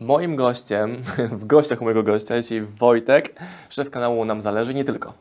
Moim 0.00 0.36
gościem, 0.36 1.02
w 1.40 1.46
gościach 1.46 1.80
mojego 1.80 2.02
gościa, 2.02 2.42
dzisiaj 2.42 2.60
Wojtek, 2.60 3.40
szef 3.68 3.90
kanału 3.90 4.24
Nam 4.24 4.42
Zależy, 4.42 4.74
nie 4.74 4.84
tylko. 4.84 5.14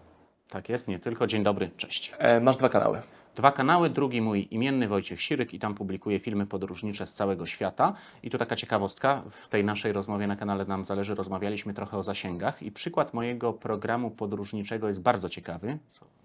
Tak 0.49 0.69
jest, 0.69 0.87
nie 0.87 0.99
tylko. 0.99 1.27
Dzień 1.27 1.43
dobry, 1.43 1.71
cześć. 1.77 2.13
E, 2.17 2.39
masz 2.39 2.57
dwa 2.57 2.69
kanały. 2.69 3.01
Dwa 3.35 3.51
kanały, 3.51 3.89
drugi 3.89 4.21
mój 4.21 4.47
imienny 4.51 4.87
Wojciech 4.87 5.21
Siryk 5.21 5.53
i 5.53 5.59
tam 5.59 5.75
publikuję 5.75 6.19
filmy 6.19 6.45
podróżnicze 6.45 7.05
z 7.05 7.13
całego 7.13 7.45
świata. 7.45 7.93
I 8.23 8.29
tu 8.29 8.37
taka 8.37 8.55
ciekawostka, 8.55 9.23
w 9.29 9.47
tej 9.47 9.63
naszej 9.63 9.91
rozmowie 9.91 10.27
na 10.27 10.35
kanale 10.35 10.65
Nam 10.65 10.85
Zależy 10.85 11.15
rozmawialiśmy 11.15 11.73
trochę 11.73 11.97
o 11.97 12.03
zasięgach 12.03 12.63
i 12.63 12.71
przykład 12.71 13.13
mojego 13.13 13.53
programu 13.53 14.11
podróżniczego 14.11 14.87
jest 14.87 15.01
bardzo 15.01 15.29
ciekawy. 15.29 15.77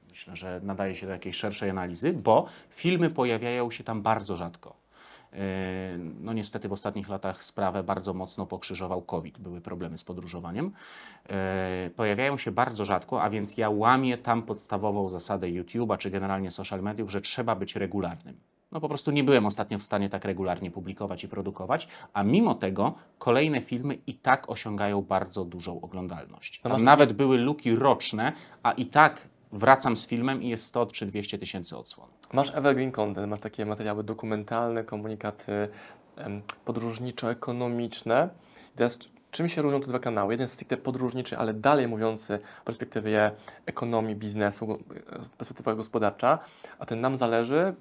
Myślę, 0.08 0.36
że 0.36 0.60
nadaje 0.62 0.96
się 0.96 1.06
do 1.06 1.12
jakiejś 1.12 1.36
szerszej 1.36 1.70
analizy, 1.70 2.12
bo 2.12 2.46
filmy 2.70 3.10
pojawiają 3.10 3.70
się 3.70 3.84
tam 3.84 4.02
bardzo 4.02 4.36
rzadko. 4.36 4.74
Yy, 5.32 5.38
No 6.20 6.32
niestety 6.32 6.68
w 6.68 6.72
ostatnich 6.72 7.08
latach 7.08 7.44
sprawę 7.44 7.82
bardzo 7.82 8.14
mocno 8.14 8.46
pokrzyżował 8.46 9.02
COVID, 9.02 9.38
były 9.38 9.60
problemy 9.60 9.98
z 9.98 10.04
podróżowaniem. 10.04 10.72
Yy, 11.28 11.34
Pojawiają 11.90 12.38
się 12.38 12.52
bardzo 12.52 12.84
rzadko, 12.84 13.22
a 13.22 13.30
więc 13.30 13.56
ja 13.56 13.70
łamię 13.70 14.18
tam 14.18 14.42
podstawową 14.42 15.08
zasadę 15.08 15.46
YouTube'a 15.46 15.98
czy 15.98 16.10
generalnie 16.10 16.50
social 16.50 16.82
mediów, 16.82 17.10
że 17.10 17.20
trzeba 17.20 17.54
być 17.54 17.76
regularnym. 17.76 18.40
No 18.72 18.80
po 18.80 18.88
prostu 18.88 19.10
nie 19.10 19.24
byłem 19.24 19.46
ostatnio 19.46 19.78
w 19.78 19.82
stanie 19.82 20.08
tak 20.08 20.24
regularnie 20.24 20.70
publikować 20.70 21.24
i 21.24 21.28
produkować, 21.28 21.88
a 22.12 22.22
mimo 22.22 22.54
tego 22.54 22.94
kolejne 23.18 23.60
filmy 23.60 23.98
i 24.06 24.14
tak 24.14 24.50
osiągają 24.50 25.02
bardzo 25.02 25.44
dużą 25.44 25.80
oglądalność. 25.80 26.60
Tam 26.60 26.84
nawet 26.84 27.12
były 27.12 27.38
luki 27.38 27.74
roczne, 27.74 28.32
a 28.62 28.72
i 28.72 28.86
tak 28.86 29.28
wracam 29.52 29.96
z 29.96 30.06
filmem 30.06 30.42
i 30.42 30.48
jest 30.48 30.64
100 30.64 30.86
czy 30.86 31.06
200 31.06 31.38
tysięcy 31.38 31.76
odsłon. 31.76 32.08
Masz 32.32 32.54
evergreen 32.54 32.92
content, 32.92 33.28
masz 33.28 33.40
takie 33.40 33.66
materiały 33.66 34.04
dokumentalne, 34.04 34.84
komunikaty 34.84 35.68
podróżniczo-ekonomiczne. 36.64 38.28
Teraz 38.76 38.98
czym 39.30 39.48
się 39.48 39.62
różnią 39.62 39.80
te 39.80 39.86
dwa 39.86 39.98
kanały? 39.98 40.32
Jeden 40.34 40.48
stricte 40.48 40.76
podróżniczy, 40.76 41.38
ale 41.38 41.54
dalej 41.54 41.88
mówiący 41.88 42.38
w 42.60 42.64
perspektywie 42.64 43.30
ekonomii, 43.66 44.16
biznesu, 44.16 44.72
e, 44.72 45.36
perspektywa 45.38 45.74
gospodarcza, 45.74 46.38
a 46.78 46.86
ten 46.86 47.00
Nam 47.00 47.16
Zależy, 47.16 47.74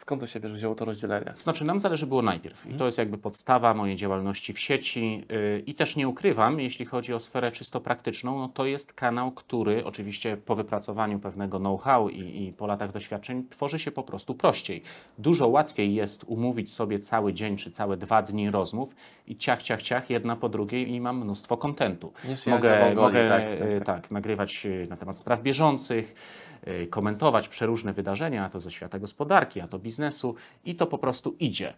skąd 0.00 0.20
to 0.20 0.26
się 0.26 0.40
wiesz, 0.40 0.52
wzięło 0.52 0.74
to 0.74 0.84
rozdzielenie? 0.84 1.32
Znaczy, 1.36 1.64
nam 1.64 1.80
zależy 1.80 2.06
było 2.06 2.22
najpierw 2.22 2.66
i 2.66 2.74
to 2.74 2.86
jest 2.86 2.98
jakby 2.98 3.18
podstawa 3.18 3.74
mojej 3.74 3.96
działalności 3.96 4.52
w 4.52 4.58
sieci 4.58 5.24
yy, 5.28 5.62
i 5.66 5.74
też 5.74 5.96
nie 5.96 6.08
ukrywam, 6.08 6.60
jeśli 6.60 6.86
chodzi 6.86 7.14
o 7.14 7.20
sferę 7.20 7.52
czysto 7.52 7.80
praktyczną, 7.80 8.38
no 8.38 8.48
to 8.48 8.66
jest 8.66 8.92
kanał, 8.92 9.32
który 9.32 9.84
oczywiście 9.84 10.36
po 10.36 10.54
wypracowaniu 10.54 11.18
pewnego 11.18 11.58
know-how 11.58 12.08
i, 12.08 12.46
i 12.46 12.52
po 12.52 12.66
latach 12.66 12.92
doświadczeń 12.92 13.44
tworzy 13.48 13.78
się 13.78 13.90
po 13.90 14.02
prostu 14.02 14.34
prościej. 14.34 14.82
Dużo 15.18 15.48
łatwiej 15.48 15.94
jest 15.94 16.24
umówić 16.26 16.72
sobie 16.72 16.98
cały 16.98 17.32
dzień 17.32 17.56
czy 17.56 17.70
całe 17.70 17.96
dwa 17.96 18.22
dni 18.22 18.50
rozmów 18.50 18.94
i 19.26 19.36
ciach, 19.36 19.62
ciach, 19.62 19.82
ciach, 19.82 20.10
jedna 20.10 20.36
po 20.36 20.48
drugiej 20.48 20.90
i 20.90 21.00
mam 21.00 21.18
mnóstwo 21.18 21.56
kontentu. 21.56 22.12
Mogę, 22.46 22.94
mogę 22.94 23.28
tak, 23.28 23.42
tak, 23.42 23.58
tak, 23.58 23.68
tak. 23.84 23.84
tak, 23.84 24.10
nagrywać 24.10 24.66
y, 24.66 24.86
na 24.90 24.96
temat 24.96 25.18
spraw 25.18 25.42
bieżących, 25.42 26.14
y, 26.49 26.49
komentować 26.90 27.48
przeróżne 27.48 27.92
wydarzenia, 27.92 28.44
a 28.44 28.48
to 28.48 28.60
ze 28.60 28.70
świata 28.70 28.98
gospodarki, 28.98 29.60
a 29.60 29.68
to 29.68 29.78
biznesu 29.78 30.34
i 30.64 30.74
to 30.74 30.86
po 30.86 30.98
prostu 30.98 31.36
idzie. 31.38 31.74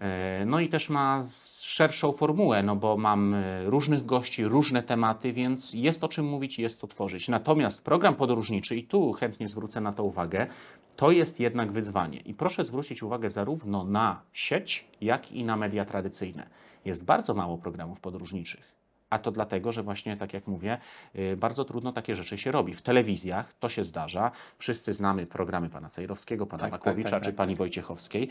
E, 0.00 0.44
No 0.46 0.60
i 0.60 0.68
też 0.68 0.90
ma 0.90 1.22
szerszą 1.62 2.12
formułę, 2.12 2.62
no 2.62 2.76
bo 2.76 2.96
mam 2.96 3.34
e, 3.34 3.64
różnych 3.64 4.06
gości, 4.06 4.44
różne 4.44 4.82
tematy, 4.82 5.32
więc 5.32 5.74
jest 5.74 6.04
o 6.04 6.08
czym 6.08 6.26
mówić 6.26 6.58
jest 6.58 6.78
co 6.78 6.86
tworzyć. 6.86 7.28
Natomiast 7.28 7.82
program 7.82 8.14
podróżniczy, 8.14 8.76
i 8.76 8.84
tu 8.84 9.12
chętnie 9.12 9.48
zwrócę 9.48 9.80
na 9.80 9.92
to 9.92 10.04
uwagę, 10.04 10.46
to 10.96 11.10
jest 11.10 11.40
jednak 11.40 11.72
wyzwanie. 11.72 12.20
I 12.20 12.34
proszę 12.34 12.64
zwrócić 12.64 13.02
uwagę 13.02 13.30
zarówno 13.30 13.84
na 13.84 14.22
sieć, 14.32 14.88
jak 15.00 15.32
i 15.32 15.44
na 15.44 15.56
media 15.56 15.84
tradycyjne. 15.84 16.48
Jest 16.84 17.04
bardzo 17.04 17.34
mało 17.34 17.58
programów 17.58 18.00
podróżniczych. 18.00 18.79
A 19.10 19.18
to 19.18 19.30
dlatego, 19.30 19.72
że 19.72 19.82
właśnie, 19.82 20.16
tak 20.16 20.32
jak 20.34 20.46
mówię, 20.46 20.78
y, 21.16 21.36
bardzo 21.36 21.64
trudno 21.64 21.92
takie 21.92 22.16
rzeczy 22.16 22.38
się 22.38 22.52
robi. 22.52 22.74
W 22.74 22.82
telewizjach 22.82 23.52
to 23.52 23.68
się 23.68 23.84
zdarza. 23.84 24.30
Wszyscy 24.58 24.92
znamy 24.92 25.26
programy 25.26 25.68
pana 25.70 25.88
Cejrowskiego, 25.88 26.46
pana 26.46 26.62
Tak, 26.62 26.70
tak, 26.70 26.80
Makłowicza 26.80 27.10
tak, 27.10 27.22
czy 27.22 27.28
tak. 27.30 27.36
pani 27.36 27.56
Wojciechowskiej. 27.56 28.28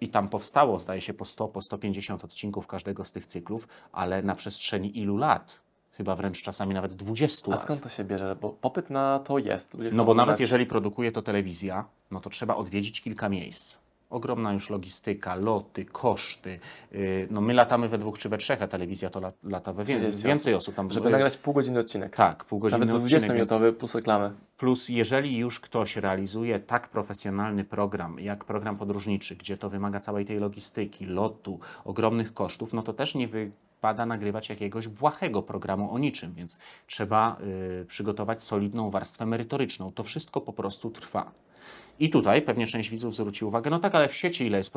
I 0.00 0.08
tam 0.08 0.28
powstało, 0.28 0.78
zdaje 0.78 1.00
się, 1.00 1.14
po 1.14 1.24
100, 1.24 1.48
po 1.48 1.62
150 1.62 2.24
odcinków 2.24 2.66
każdego 2.66 3.04
z 3.04 3.12
tych 3.12 3.26
cyklów, 3.26 3.68
ale 3.92 4.22
na 4.22 4.34
przestrzeni 4.34 4.98
ilu 4.98 5.16
lat? 5.16 5.60
Chyba 5.92 6.16
wręcz 6.16 6.42
czasami 6.42 6.74
nawet 6.74 6.94
20 6.94 7.46
A 7.46 7.50
lat. 7.50 7.62
skąd 7.62 7.80
to 7.82 7.88
się 7.88 8.04
bierze? 8.04 8.36
Bo 8.40 8.50
popyt 8.50 8.90
na 8.90 9.18
to 9.18 9.38
jest. 9.38 9.74
Ludzie 9.74 9.90
No 9.96 10.04
bo 10.04 10.14
nawet 10.14 10.40
jeżeli 10.40 10.66
produkuje 10.66 11.12
to 11.12 11.22
telewizja, 11.22 11.84
no 12.10 12.20
to 12.20 12.30
trzeba 12.30 12.56
odwiedzić 12.56 13.00
kilka 13.00 13.28
miejsc. 13.28 13.76
Ogromna 14.12 14.52
już 14.52 14.70
logistyka, 14.70 15.34
loty, 15.34 15.84
koszty. 15.84 16.58
Yy, 16.92 17.28
No 17.30 17.40
my 17.40 17.54
latamy 17.54 17.88
we 17.88 17.98
dwóch 17.98 18.18
czy 18.18 18.28
we 18.28 18.38
trzech, 18.38 18.62
a 18.62 18.68
telewizja 18.68 19.10
to 19.10 19.20
lat, 19.20 19.34
lata 19.44 19.72
we 19.72 19.84
30 19.84 20.22
więcej 20.24 20.54
osób 20.54 20.74
tam. 20.74 20.92
Żeby 20.92 21.10
nagrać 21.10 21.36
pół 21.36 21.54
godziny 21.54 21.80
odcinek. 21.80 22.16
Tak, 22.16 22.44
pół 22.44 22.58
godziny 22.58 22.86
Nawet 22.86 23.02
odcinek, 23.02 23.22
więc- 23.36 23.50
20-minutowy 23.50 23.72
plus 23.72 23.94
reklamy. 23.94 24.32
Plus, 24.58 24.88
jeżeli 24.88 25.38
już 25.38 25.60
ktoś 25.60 25.96
realizuje 25.96 26.60
tak 26.60 26.88
profesjonalny 26.88 27.64
program, 27.64 28.20
jak 28.20 28.44
program 28.44 28.76
podróżniczy, 28.76 29.36
gdzie 29.36 29.56
to 29.56 29.70
wymaga 29.70 30.00
całej 30.00 30.24
tej 30.24 30.38
logistyki, 30.38 31.06
lotu, 31.06 31.60
ogromnych 31.84 32.34
kosztów, 32.34 32.72
no 32.72 32.82
to 32.82 32.92
też 32.92 33.14
nie 33.14 33.28
wypada 33.82 34.06
nagrywać 34.06 34.48
jakiegoś 34.48 34.88
błahego 34.88 35.42
programu 35.42 35.94
o 35.94 35.98
niczym, 35.98 36.34
więc 36.34 36.58
trzeba 36.86 37.36
y, 37.80 37.84
przygotować 37.84 38.42
solidną 38.42 38.90
warstwę 38.90 39.26
merytoryczną. 39.26 39.92
To 39.92 40.02
wszystko 40.02 40.40
po 40.40 40.52
prostu 40.52 40.90
trwa. 40.90 41.32
I 41.98 42.10
tutaj 42.10 42.42
pewnie 42.42 42.66
część 42.66 42.90
widzów 42.90 43.14
zwróci 43.16 43.44
uwagę, 43.44 43.70
no 43.70 43.78
tak, 43.78 43.94
ale 43.94 44.08
w 44.08 44.14
sieci 44.14 44.46
ile 44.46 44.58
jest 44.58 44.72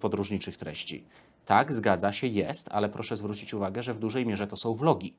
podróżniczych 0.00 0.56
treści? 0.56 1.04
Tak, 1.44 1.72
zgadza 1.72 2.12
się, 2.12 2.26
jest, 2.26 2.68
ale 2.72 2.88
proszę 2.88 3.16
zwrócić 3.16 3.54
uwagę, 3.54 3.82
że 3.82 3.94
w 3.94 3.98
dużej 3.98 4.26
mierze 4.26 4.46
to 4.46 4.56
są 4.56 4.74
vlogi. 4.74 5.14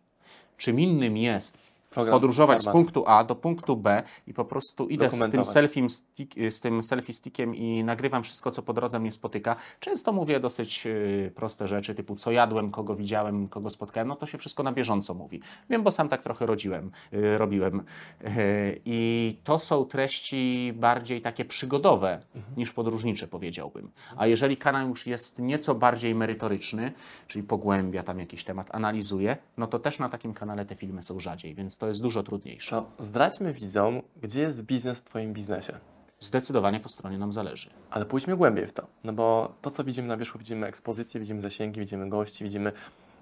Czym 0.57 0.79
innym 0.79 1.17
jest 1.17 1.57
Program, 1.91 2.13
podróżować 2.13 2.61
z 2.61 2.65
punktu 2.65 3.03
A 3.07 3.23
do 3.23 3.35
punktu 3.35 3.77
B 3.77 4.03
i 4.27 4.33
po 4.33 4.45
prostu 4.45 4.87
idę 4.87 5.11
z 5.11 5.29
tym, 5.29 5.45
selfie 5.45 5.89
stick, 5.89 6.33
z 6.49 6.59
tym 6.59 6.83
selfie 6.83 7.13
stickiem 7.13 7.55
i 7.55 7.83
nagrywam 7.83 8.23
wszystko, 8.23 8.51
co 8.51 8.61
po 8.61 8.73
drodze 8.73 8.99
mnie 8.99 9.11
spotyka. 9.11 9.55
Często 9.79 10.13
mówię 10.13 10.39
dosyć 10.39 10.85
y, 10.85 11.31
proste 11.35 11.67
rzeczy, 11.67 11.95
typu 11.95 12.15
co 12.15 12.31
jadłem, 12.31 12.71
kogo 12.71 12.95
widziałem, 12.95 13.47
kogo 13.47 13.69
spotkałem. 13.69 14.07
No 14.07 14.15
to 14.15 14.25
się 14.25 14.37
wszystko 14.37 14.63
na 14.63 14.71
bieżąco 14.71 15.13
mówi. 15.13 15.41
Wiem, 15.69 15.83
bo 15.83 15.91
sam 15.91 16.09
tak 16.09 16.23
trochę 16.23 16.45
rodziłem, 16.45 16.91
y, 17.13 17.37
robiłem. 17.37 17.79
Y, 17.79 18.81
I 18.85 19.37
to 19.43 19.59
są 19.59 19.85
treści 19.85 20.73
bardziej 20.75 21.21
takie 21.21 21.45
przygodowe 21.45 22.21
Mhm. 22.35 22.55
niż 22.57 22.71
podróżnicze, 22.71 23.27
powiedziałbym. 23.27 23.91
A 24.17 24.27
jeżeli 24.27 24.57
kanał 24.57 24.89
już 24.89 25.07
jest 25.07 25.39
nieco 25.39 25.75
bardziej 25.75 26.15
merytoryczny, 26.15 26.91
czyli 27.27 27.43
pogłębia 27.43 28.03
tam 28.03 28.19
jakiś 28.19 28.43
temat, 28.43 28.75
analizuje, 28.75 29.37
no 29.57 29.67
to 29.67 29.79
też 29.79 29.99
na 29.99 30.09
takim 30.09 30.33
kanale 30.33 30.65
te 30.65 30.75
filmy 30.75 31.03
są 31.03 31.19
rzadziej, 31.19 31.55
więc 31.55 31.77
to 31.81 31.87
jest 31.87 32.01
dużo 32.01 32.23
trudniejsze. 32.23 32.75
To 32.75 33.03
zdradźmy 33.03 33.53
widzom, 33.53 34.01
gdzie 34.21 34.41
jest 34.41 34.63
biznes 34.63 34.99
w 34.99 35.03
Twoim 35.03 35.33
biznesie. 35.33 35.73
Zdecydowanie 36.19 36.79
po 36.79 36.89
stronie 36.89 37.17
nam 37.17 37.31
zależy. 37.31 37.69
Ale 37.89 38.05
pójdźmy 38.05 38.37
głębiej 38.37 38.67
w 38.67 38.73
to. 38.73 38.87
No 39.03 39.13
bo 39.13 39.53
to, 39.61 39.71
co 39.71 39.83
widzimy 39.83 40.07
na 40.07 40.17
wierzchu, 40.17 40.39
widzimy 40.39 40.67
ekspozycje, 40.67 41.19
widzimy 41.19 41.41
zasięgi, 41.41 41.79
widzimy 41.79 42.09
gości, 42.09 42.43
widzimy 42.43 42.71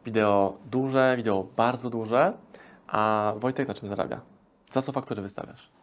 wideo 0.05 0.57
duże, 0.71 1.13
wideo 1.17 1.47
bardzo 1.57 1.89
duże. 1.89 2.33
A 2.87 3.33
Wojtek 3.37 3.67
na 3.67 3.73
czym 3.73 3.89
zarabia? 3.89 4.21
Za 4.71 4.81
co 4.81 4.91
faktury 4.91 5.21
wystawiasz? 5.21 5.78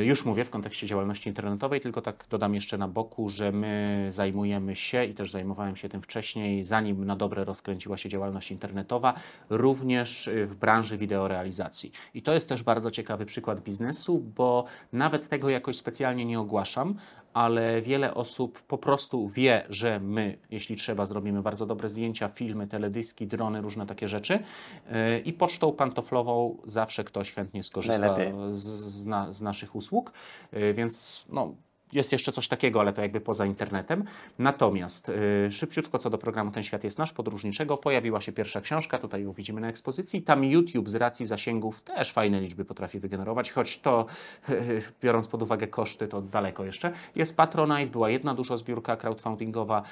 Y, 0.00 0.04
Już 0.04 0.24
mówię 0.24 0.44
w 0.44 0.50
kontekście 0.50 0.86
działalności 0.86 1.28
internetowej, 1.28 1.80
tylko 1.80 2.02
tak 2.02 2.24
dodam 2.30 2.54
jeszcze 2.54 2.78
na 2.78 2.88
boku, 2.88 3.28
że 3.28 3.52
my 3.52 4.06
zajmujemy 4.10 4.76
się 4.76 5.04
i 5.04 5.14
też 5.14 5.30
zajmowałem 5.30 5.76
się 5.76 5.88
tym 5.88 6.02
wcześniej, 6.02 6.64
zanim 6.64 7.04
na 7.04 7.16
dobre 7.16 7.44
rozkręciła 7.44 7.96
się 7.96 8.08
działalność 8.08 8.50
internetowa, 8.50 9.14
również 9.50 10.28
y, 10.28 10.46
w 10.46 10.54
branży 10.54 10.96
wideorealizacji. 10.96 11.92
I 12.14 12.22
to 12.22 12.32
jest 12.32 12.48
też 12.48 12.62
bardzo 12.62 12.90
ciekawy 12.90 13.26
przykład 13.26 13.60
biznesu, 13.60 14.18
bo 14.18 14.64
nawet 14.92 15.28
tego 15.28 15.48
jakoś 15.48 15.76
specjalnie 15.76 16.24
nie 16.24 16.40
ogłaszam, 16.40 16.94
ale 17.32 17.82
wiele 17.82 18.14
osób 18.14 18.62
po 18.62 18.78
prostu 18.78 19.28
wie, 19.28 19.66
że 19.70 20.00
my, 20.00 20.38
jeśli 20.50 20.76
trzeba, 20.76 21.06
zrobimy 21.06 21.42
bardzo 21.42 21.66
dobre 21.66 21.88
zdjęcia, 21.88 22.28
filmy, 22.28 22.66
teledyski, 22.66 23.26
drony, 23.26 23.60
różne 23.60 23.86
takie 23.86 24.08
rzeczy. 24.08 24.34
Y, 24.34 25.18
I 25.24 25.32
pocztą 25.32 25.72
pantoflową 25.72 26.56
zawsze 26.64 27.04
ktoś 27.04 27.32
chętnie 27.32 27.62
skorzysta 27.62 28.16
z, 28.52 28.64
z, 28.64 29.06
na, 29.06 29.32
z 29.32 29.42
naszych 29.42 29.74
usług, 29.74 30.12
y, 30.54 30.74
więc 30.74 31.24
no, 31.28 31.54
jest 31.92 32.12
jeszcze 32.12 32.32
coś 32.32 32.48
takiego, 32.48 32.80
ale 32.80 32.92
to 32.92 33.02
jakby 33.02 33.20
poza 33.20 33.46
internetem. 33.46 34.04
Natomiast 34.38 35.08
y, 35.08 35.52
szybciutko 35.52 35.98
co 35.98 36.10
do 36.10 36.18
programu 36.18 36.50
Ten 36.50 36.62
Świat 36.62 36.84
jest 36.84 36.98
Nasz, 36.98 37.12
podróżniczego, 37.12 37.76
pojawiła 37.76 38.20
się 38.20 38.32
pierwsza 38.32 38.60
książka, 38.60 38.98
tutaj 38.98 39.22
ją 39.22 39.32
widzimy 39.32 39.60
na 39.60 39.68
ekspozycji. 39.68 40.22
Tam 40.22 40.44
YouTube 40.44 40.88
z 40.88 40.94
racji 40.94 41.26
zasięgów 41.26 41.80
też 41.80 42.12
fajne 42.12 42.40
liczby 42.40 42.64
potrafi 42.64 43.00
wygenerować, 43.00 43.52
choć 43.52 43.78
to 43.78 44.06
biorąc 45.02 45.28
pod 45.28 45.42
uwagę 45.42 45.66
koszty, 45.66 46.08
to 46.08 46.22
daleko 46.22 46.64
jeszcze. 46.64 46.92
Jest 47.16 47.36
Patronite, 47.36 47.86
była 47.86 48.10
jedna 48.10 48.34
duża 48.34 48.56
zbiórka 48.56 48.96
crowdfundingowa, 48.96 49.82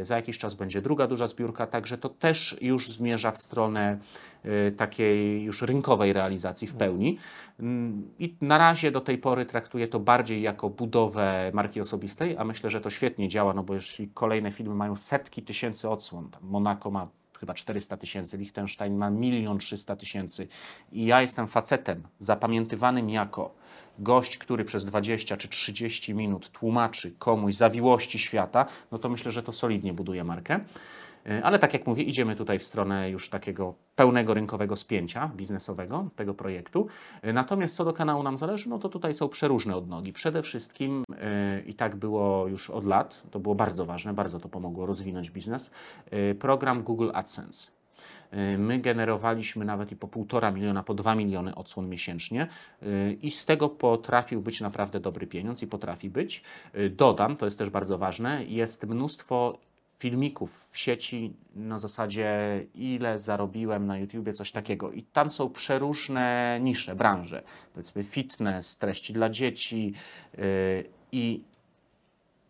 y, 0.00 0.04
za 0.04 0.16
jakiś 0.16 0.38
czas 0.38 0.54
będzie 0.54 0.82
druga 0.82 1.06
duża 1.06 1.26
zbiórka, 1.26 1.66
także 1.66 1.98
to 1.98 2.08
też 2.08 2.56
już 2.60 2.90
zmierza 2.90 3.30
w 3.30 3.38
stronę 3.38 3.98
takiej 4.76 5.42
już 5.42 5.62
rynkowej 5.62 6.12
realizacji 6.12 6.68
w 6.68 6.74
pełni. 6.74 7.18
Mm, 7.60 8.08
I 8.18 8.36
na 8.40 8.58
razie 8.58 8.90
do 8.90 9.00
tej 9.00 9.18
pory 9.18 9.46
traktuję 9.46 9.88
to 9.88 10.00
bardziej 10.00 10.42
jako 10.42 10.70
budowę 10.70 11.50
marki 11.54 11.80
osobistej, 11.80 12.36
a 12.36 12.44
myślę, 12.44 12.70
że 12.70 12.80
to 12.80 12.90
świetnie 12.90 13.28
działa, 13.28 13.54
no 13.54 13.62
bo 13.62 13.74
jeśli 13.74 14.08
kolejne 14.08 14.52
filmy 14.52 14.74
mają 14.74 14.96
setki 14.96 15.42
tysięcy 15.42 15.88
odsłon, 15.88 16.28
Monaco 16.42 16.90
ma 16.90 17.08
chyba 17.40 17.54
400 17.54 17.96
tysięcy, 17.96 18.36
Liechtenstein 18.36 18.96
ma 18.96 19.10
1 19.10 19.58
300 19.58 19.96
tysięcy. 19.96 20.48
I 20.92 21.06
ja 21.06 21.22
jestem 21.22 21.48
facetem 21.48 22.02
zapamiętywanym 22.18 23.10
jako 23.10 23.54
gość, 23.98 24.38
który 24.38 24.64
przez 24.64 24.84
20 24.84 25.36
czy 25.36 25.48
30 25.48 26.14
minut 26.14 26.50
tłumaczy 26.50 27.14
komuś 27.18 27.54
zawiłości 27.54 28.18
świata, 28.18 28.66
no 28.92 28.98
to 28.98 29.08
myślę, 29.08 29.32
że 29.32 29.42
to 29.42 29.52
solidnie 29.52 29.92
buduje 29.92 30.24
markę. 30.24 30.60
Y, 31.30 31.44
Ale 31.44 31.58
tak 31.58 31.74
jak 31.74 31.86
mówię, 31.86 32.02
idziemy 32.02 32.36
tutaj 32.36 32.58
w 32.58 32.64
stronę 32.64 33.10
już 33.10 33.28
takiego 33.28 33.74
pełnego 33.96 34.34
rynkowego 34.34 34.76
spięcia 34.76 35.30
biznesowego 35.36 36.10
tego 36.16 36.34
projektu. 36.34 36.86
Y, 37.26 37.32
Natomiast 37.32 37.76
co 37.76 37.84
do 37.84 37.92
kanału 37.92 38.22
nam 38.22 38.36
zależy, 38.36 38.68
no 38.68 38.78
to 38.78 38.88
tutaj 38.88 39.14
są 39.14 39.28
przeróżne 39.28 39.76
odnogi. 39.76 40.12
Przede 40.12 40.42
wszystkim 40.42 41.04
y, 41.58 41.62
i 41.66 41.74
tak 41.74 41.96
było 41.96 42.48
już 42.48 42.70
od 42.70 42.86
lat, 42.86 43.22
to 43.30 43.40
było 43.40 43.54
bardzo 43.54 43.86
ważne, 43.86 44.14
bardzo 44.14 44.40
to 44.40 44.48
pomogło 44.48 44.86
rozwinąć 44.86 45.30
biznes, 45.30 45.70
program 46.38 46.82
Google 46.82 47.10
AdSense. 47.14 47.70
My 48.58 48.78
generowaliśmy 48.78 49.64
nawet 49.64 49.92
i 49.92 49.96
po 49.96 50.08
półtora 50.08 50.50
miliona, 50.50 50.82
po 50.82 50.94
dwa 50.94 51.14
miliony 51.14 51.54
odsłon 51.54 51.88
miesięcznie 51.88 52.48
i 53.22 53.30
z 53.30 53.44
tego 53.44 53.68
potrafił 53.68 54.40
być 54.40 54.60
naprawdę 54.60 55.00
dobry 55.00 55.26
pieniądz 55.26 55.62
i 55.62 55.66
potrafi 55.66 56.10
być. 56.10 56.42
Dodam, 56.90 57.36
to 57.36 57.44
jest 57.44 57.58
też 57.58 57.70
bardzo 57.70 57.98
ważne, 57.98 58.44
jest 58.44 58.86
mnóstwo 58.86 59.58
filmików 60.04 60.70
w 60.70 60.78
sieci 60.78 61.32
na 61.56 61.78
zasadzie 61.78 62.28
ile 62.74 63.18
zarobiłem 63.18 63.86
na 63.86 63.98
YouTubie, 63.98 64.32
coś 64.32 64.52
takiego. 64.52 64.92
I 64.92 65.02
tam 65.02 65.30
są 65.30 65.50
przeróżne 65.50 66.58
nisze, 66.62 66.94
branże. 66.94 67.42
Powiedzmy 67.72 68.04
fitness, 68.04 68.76
treści 68.76 69.12
dla 69.12 69.30
dzieci 69.30 69.92
yy, 70.38 70.42
i 71.12 71.42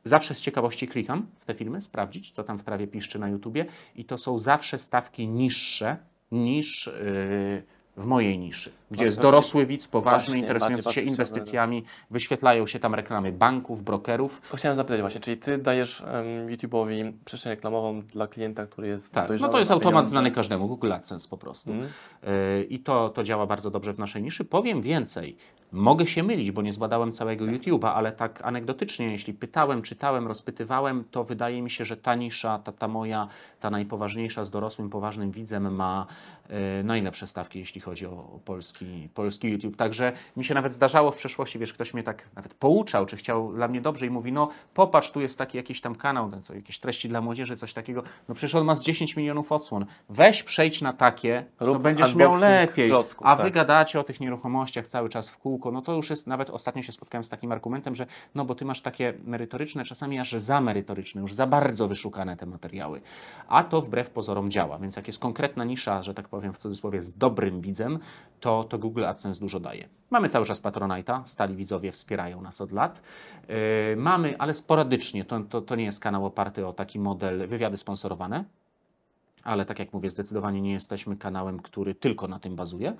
zawsze 0.04 0.34
z 0.34 0.40
ciekawości 0.40 0.88
klikam 0.88 1.26
w 1.38 1.44
te 1.44 1.54
filmy, 1.54 1.80
sprawdzić, 1.80 2.30
co 2.30 2.44
tam 2.44 2.58
w 2.58 2.64
trawie 2.64 2.86
piszczy 2.86 3.18
na 3.18 3.28
YouTubie 3.28 3.66
i 3.96 4.04
to 4.04 4.18
są 4.18 4.38
zawsze 4.38 4.78
stawki 4.78 5.28
niższe 5.28 5.96
niż 6.32 6.86
yy, 6.86 7.62
w 7.96 8.04
mojej 8.04 8.38
niszy, 8.38 8.72
gdzie 8.94 9.04
jest 9.04 9.16
Bardziej- 9.16 9.30
dorosły 9.30 9.66
widz, 9.66 9.88
poważny, 9.88 10.26
Właśnie, 10.26 10.40
interesujący 10.40 10.92
się 10.92 11.00
inwestycjami, 11.00 11.84
wyświetlają 12.10 12.66
się 12.66 12.78
tam 12.78 12.94
reklamy 12.94 13.32
banków, 13.32 13.82
brokerów, 13.82 14.40
To 14.50 14.56
chciałem 14.56 14.76
zapytać 14.76 15.00
właśnie, 15.00 15.20
czyli 15.20 15.36
ty 15.36 15.58
dajesz 15.58 16.00
um, 16.00 16.48
YouTube'owi 16.48 17.12
przestrzeń 17.24 17.50
reklamową 17.50 18.02
dla 18.02 18.26
klienta, 18.26 18.66
który 18.66 18.88
jest 18.88 19.12
Tak, 19.12 19.30
no 19.40 19.48
to 19.48 19.58
jest 19.58 19.70
ma 19.70 19.74
automat 19.74 20.08
znany 20.08 20.30
każdemu, 20.30 20.68
Google 20.68 20.92
AdSense 20.92 21.28
po 21.28 21.38
prostu. 21.38 21.70
Mhm. 21.70 21.90
Yy, 22.22 22.64
I 22.64 22.78
to, 22.78 23.08
to 23.08 23.22
działa 23.22 23.46
bardzo 23.46 23.70
dobrze 23.70 23.92
w 23.92 23.98
naszej 23.98 24.22
niszy. 24.22 24.44
Powiem 24.44 24.82
więcej, 24.82 25.36
mogę 25.72 26.06
się 26.06 26.22
mylić, 26.22 26.50
bo 26.50 26.62
nie 26.62 26.72
zbadałem 26.72 27.12
całego 27.12 27.44
YouTube'a, 27.44 27.92
ale 27.94 28.12
tak 28.12 28.40
anegdotycznie, 28.44 29.12
jeśli 29.12 29.34
pytałem, 29.34 29.82
czytałem, 29.82 30.26
rozpytywałem, 30.26 31.04
to 31.10 31.24
wydaje 31.24 31.62
mi 31.62 31.70
się, 31.70 31.84
że 31.84 31.96
ta 31.96 32.14
nisza, 32.14 32.58
ta, 32.58 32.72
ta 32.72 32.88
moja, 32.88 33.28
ta 33.60 33.70
najpoważniejsza 33.70 34.44
z 34.44 34.50
dorosłym, 34.50 34.90
poważnym 34.90 35.30
widzem 35.30 35.74
ma 35.74 36.06
yy, 36.48 36.56
najlepsze 36.84 37.26
stawki, 37.26 37.58
jeśli 37.58 37.80
chodzi 37.80 38.06
o, 38.06 38.10
o 38.10 38.40
polski, 38.44 38.83
polski 39.14 39.48
YouTube. 39.50 39.76
Także 39.76 40.12
mi 40.36 40.44
się 40.44 40.54
nawet 40.54 40.72
zdarzało 40.72 41.10
w 41.10 41.16
przeszłości, 41.16 41.58
wiesz, 41.58 41.72
ktoś 41.72 41.94
mnie 41.94 42.02
tak 42.02 42.28
nawet 42.36 42.54
pouczał, 42.54 43.06
czy 43.06 43.16
chciał 43.16 43.52
dla 43.52 43.68
mnie 43.68 43.80
dobrze 43.80 44.06
i 44.06 44.10
mówi, 44.10 44.32
no 44.32 44.48
popatrz, 44.74 45.10
tu 45.10 45.20
jest 45.20 45.38
taki 45.38 45.56
jakiś 45.56 45.80
tam 45.80 45.94
kanał, 45.94 46.30
ten 46.30 46.42
co, 46.42 46.54
jakieś 46.54 46.78
treści 46.78 47.08
dla 47.08 47.20
młodzieży, 47.20 47.56
coś 47.56 47.72
takiego. 47.72 48.02
No 48.28 48.34
przecież 48.34 48.54
on 48.54 48.64
ma 48.64 48.74
z 48.76 48.82
10 48.82 49.16
milionów 49.16 49.52
odsłon. 49.52 49.86
Weź 50.08 50.42
przejdź 50.42 50.82
na 50.82 50.92
takie, 50.92 51.44
to 51.58 51.66
Rób 51.66 51.82
będziesz 51.82 52.14
miał 52.14 52.34
lepiej. 52.34 52.88
klocków, 52.90 53.26
A 53.26 53.36
tak. 53.36 53.46
wy 53.46 53.50
gadacie 53.50 54.00
o 54.00 54.04
tych 54.04 54.20
nieruchomościach 54.20 54.86
cały 54.88 55.08
czas 55.08 55.30
w 55.30 55.38
kółko, 55.38 55.70
no 55.70 55.82
to 55.82 55.94
już 55.94 56.10
jest, 56.10 56.26
nawet 56.26 56.50
ostatnio 56.50 56.82
się 56.82 56.92
spotkałem 56.92 57.24
z 57.24 57.28
takim 57.28 57.52
argumentem, 57.52 57.94
że 57.94 58.06
no 58.34 58.44
bo 58.44 58.54
ty 58.54 58.64
masz 58.64 58.80
takie 58.80 59.14
merytoryczne, 59.24 59.84
czasami 59.84 60.18
aż 60.18 60.32
za 60.32 60.60
merytoryczne, 60.60 61.20
już 61.20 61.34
za 61.34 61.46
bardzo 61.46 61.88
wyszukane 61.88 62.36
te 62.36 62.46
materiały. 62.46 63.00
A 63.48 63.64
to 63.64 63.80
wbrew 63.82 64.10
pozorom 64.10 64.50
działa, 64.50 64.78
więc 64.78 64.96
jak 64.96 65.06
jest 65.06 65.18
konkretna 65.18 65.64
nisza, 65.64 66.02
że 66.02 66.14
tak 66.14 66.28
powiem 66.28 66.52
w 66.52 66.58
cudzysłowie, 66.58 67.02
z 67.02 67.14
dobrym 67.14 67.60
widzem, 67.60 67.98
to, 68.40 68.64
to 68.64 68.73
Google 68.78 69.04
AdSense 69.04 69.40
dużo 69.40 69.60
daje. 69.60 69.88
Mamy 70.10 70.28
cały 70.28 70.44
czas 70.44 70.62
Patronite'a, 70.62 71.20
stali 71.24 71.56
widzowie 71.56 71.92
wspierają 71.92 72.40
nas 72.40 72.60
od 72.60 72.72
lat. 72.72 73.02
Yy, 73.48 73.54
mamy, 73.96 74.38
ale 74.38 74.54
sporadycznie, 74.54 75.24
to, 75.24 75.40
to, 75.40 75.60
to 75.60 75.76
nie 75.76 75.84
jest 75.84 76.00
kanał 76.00 76.26
oparty 76.26 76.66
o 76.66 76.72
taki 76.72 76.98
model 76.98 77.48
wywiady 77.48 77.76
sponsorowane, 77.76 78.44
ale 79.44 79.64
tak 79.64 79.78
jak 79.78 79.92
mówię, 79.92 80.10
zdecydowanie 80.10 80.60
nie 80.60 80.72
jesteśmy 80.72 81.16
kanałem, 81.16 81.58
który 81.60 81.94
tylko 81.94 82.28
na 82.28 82.38
tym 82.38 82.56
bazuje. 82.56 82.94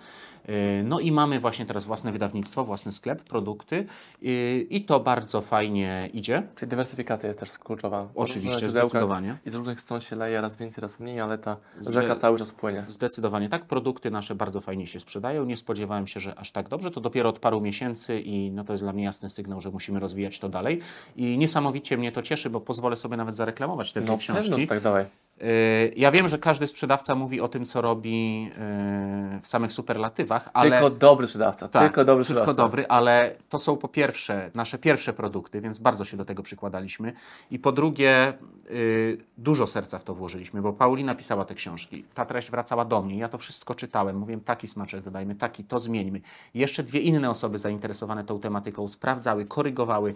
Yy, 0.49 0.55
No 0.85 1.01
i 1.01 1.13
mamy 1.13 1.41
właśnie 1.41 1.67
teraz 1.67 1.85
własne 1.85 2.13
wydawnictwo, 2.13 2.65
własny 2.65 2.93
sklep, 2.93 3.23
produkty 3.23 3.87
yy, 4.23 4.61
i 4.71 4.85
to 4.85 5.01
bardzo 5.01 5.41
fajnie 5.41 6.11
idzie. 6.13 6.43
Czyli 6.57 6.71
dywersyfikacja 6.71 7.27
jest 7.29 7.41
też 7.41 7.59
kluczowa. 7.59 8.09
Oczywiście, 8.15 8.71
zdecydowanie. 8.71 9.37
I 9.47 9.51
z 9.51 9.55
różnych 9.55 9.81
stron 9.81 10.01
się 10.01 10.17
leje, 10.17 10.41
raz 10.41 10.57
więcej, 10.57 10.83
raz 10.83 11.01
mniej, 11.01 11.21
ale 11.21 11.39
ta 11.39 11.57
rzeka 11.91 12.17
cały 12.17 12.39
czas 12.39 12.51
płynie. 12.51 12.85
Zdecydowanie 12.89 13.49
tak. 13.49 13.65
Produkty 13.65 14.11
nasze 14.11 14.35
bardzo 14.35 14.61
fajnie 14.61 14.87
się 14.87 15.01
sprzedają. 15.01 15.45
Nie 15.45 15.57
spodziewałem 15.57 16.07
się, 16.07 16.21
że 16.21 16.39
aż 16.39 16.53
tak 16.53 16.69
dobrze. 16.69 16.91
To 16.91 17.01
dopiero 17.01 17.29
od 17.29 17.39
paru 17.39 17.61
miesięcy 17.61 18.21
i 18.21 18.51
no 18.51 18.65
to 18.65 18.73
jest 18.73 18.85
dla 18.85 18.93
mnie 18.93 19.05
jasny 19.05 19.31
sygnał, 19.31 19.61
że 19.61 19.71
musimy 19.71 20.01
rozwijać 20.01 20.39
to 20.39 20.49
dalej. 20.49 20.81
I 21.17 21.39
niesamowicie 21.39 21.97
mnie 21.97 22.13
to 22.13 22.23
cieszy, 22.23 22.51
bo 22.51 22.61
pozwolę 22.61 22.97
sobie 22.97 23.17
nawet 23.17 23.35
zareklamować 23.35 23.93
te 23.93 24.01
dwie 24.01 24.13
No 24.13 24.19
książki. 24.19 24.43
pewno, 24.43 24.59
że 24.59 24.67
tak 24.67 24.81
dawaj. 24.81 25.05
Yy, 25.41 25.47
Ja 25.97 26.11
wiem, 26.11 26.29
że 26.29 26.39
każdy 26.39 26.67
sprzedawca 26.67 27.15
mówi 27.15 27.41
o 27.41 27.49
tym, 27.49 27.65
co 27.65 27.81
robi 27.81 28.43
yy, 28.43 28.51
w 29.41 29.47
samych 29.47 29.73
superlatywach, 29.73 30.51
ale 30.53 30.71
Tylko 30.71 30.91
dobry 30.91 31.27
sprzedawca, 31.27 31.69
tak, 31.69 31.83
tylko 31.83 32.05
dobry 32.05 32.25
tylko 32.25 32.41
sprzedawca. 32.41 32.63
dobry, 32.63 32.87
ale 32.89 33.37
to 33.49 33.59
są 33.59 33.77
po 33.77 33.89
pierwsze 33.89 34.51
nasze 34.55 34.79
pierwsze 34.79 35.13
produkty, 35.13 35.61
więc 35.61 35.79
bardzo 35.79 36.05
się 36.05 36.17
do 36.17 36.25
tego 36.25 36.43
przykładaliśmy. 36.43 37.13
I 37.51 37.59
po 37.59 37.73
drugie, 37.73 38.33
yy, 38.71 39.19
dużo 39.39 39.67
serca 39.67 39.99
w 39.99 40.05
to 40.05 40.15
włożyliśmy, 40.15 40.63
bo 40.63 40.73
Paulina 40.73 41.15
pisała 41.15 41.45
te 41.45 41.55
książki. 41.55 42.05
Ta 42.15 42.25
treść 42.27 42.51
wracała 42.51 42.85
do 42.85 43.03
mnie. 43.03 43.19
Ja 43.19 43.29
to 43.29 43.39
wszystko 43.39 43.75
czytałem. 43.75 44.17
Mówiłem, 44.17 44.41
taki 44.41 44.69
smaczek 44.69 45.03
dodajmy, 45.05 45.35
taki, 45.35 45.65
to 45.65 45.79
zmieńmy. 45.79 46.21
Jeszcze 46.55 46.83
dwie 46.83 47.01
inne 47.01 47.31
osoby 47.31 47.59
zainteresowane 47.59 48.25
tą 48.25 48.41
tematyką 48.41 48.89
sprawdzały, 48.89 49.47
korygowały. 49.47 50.15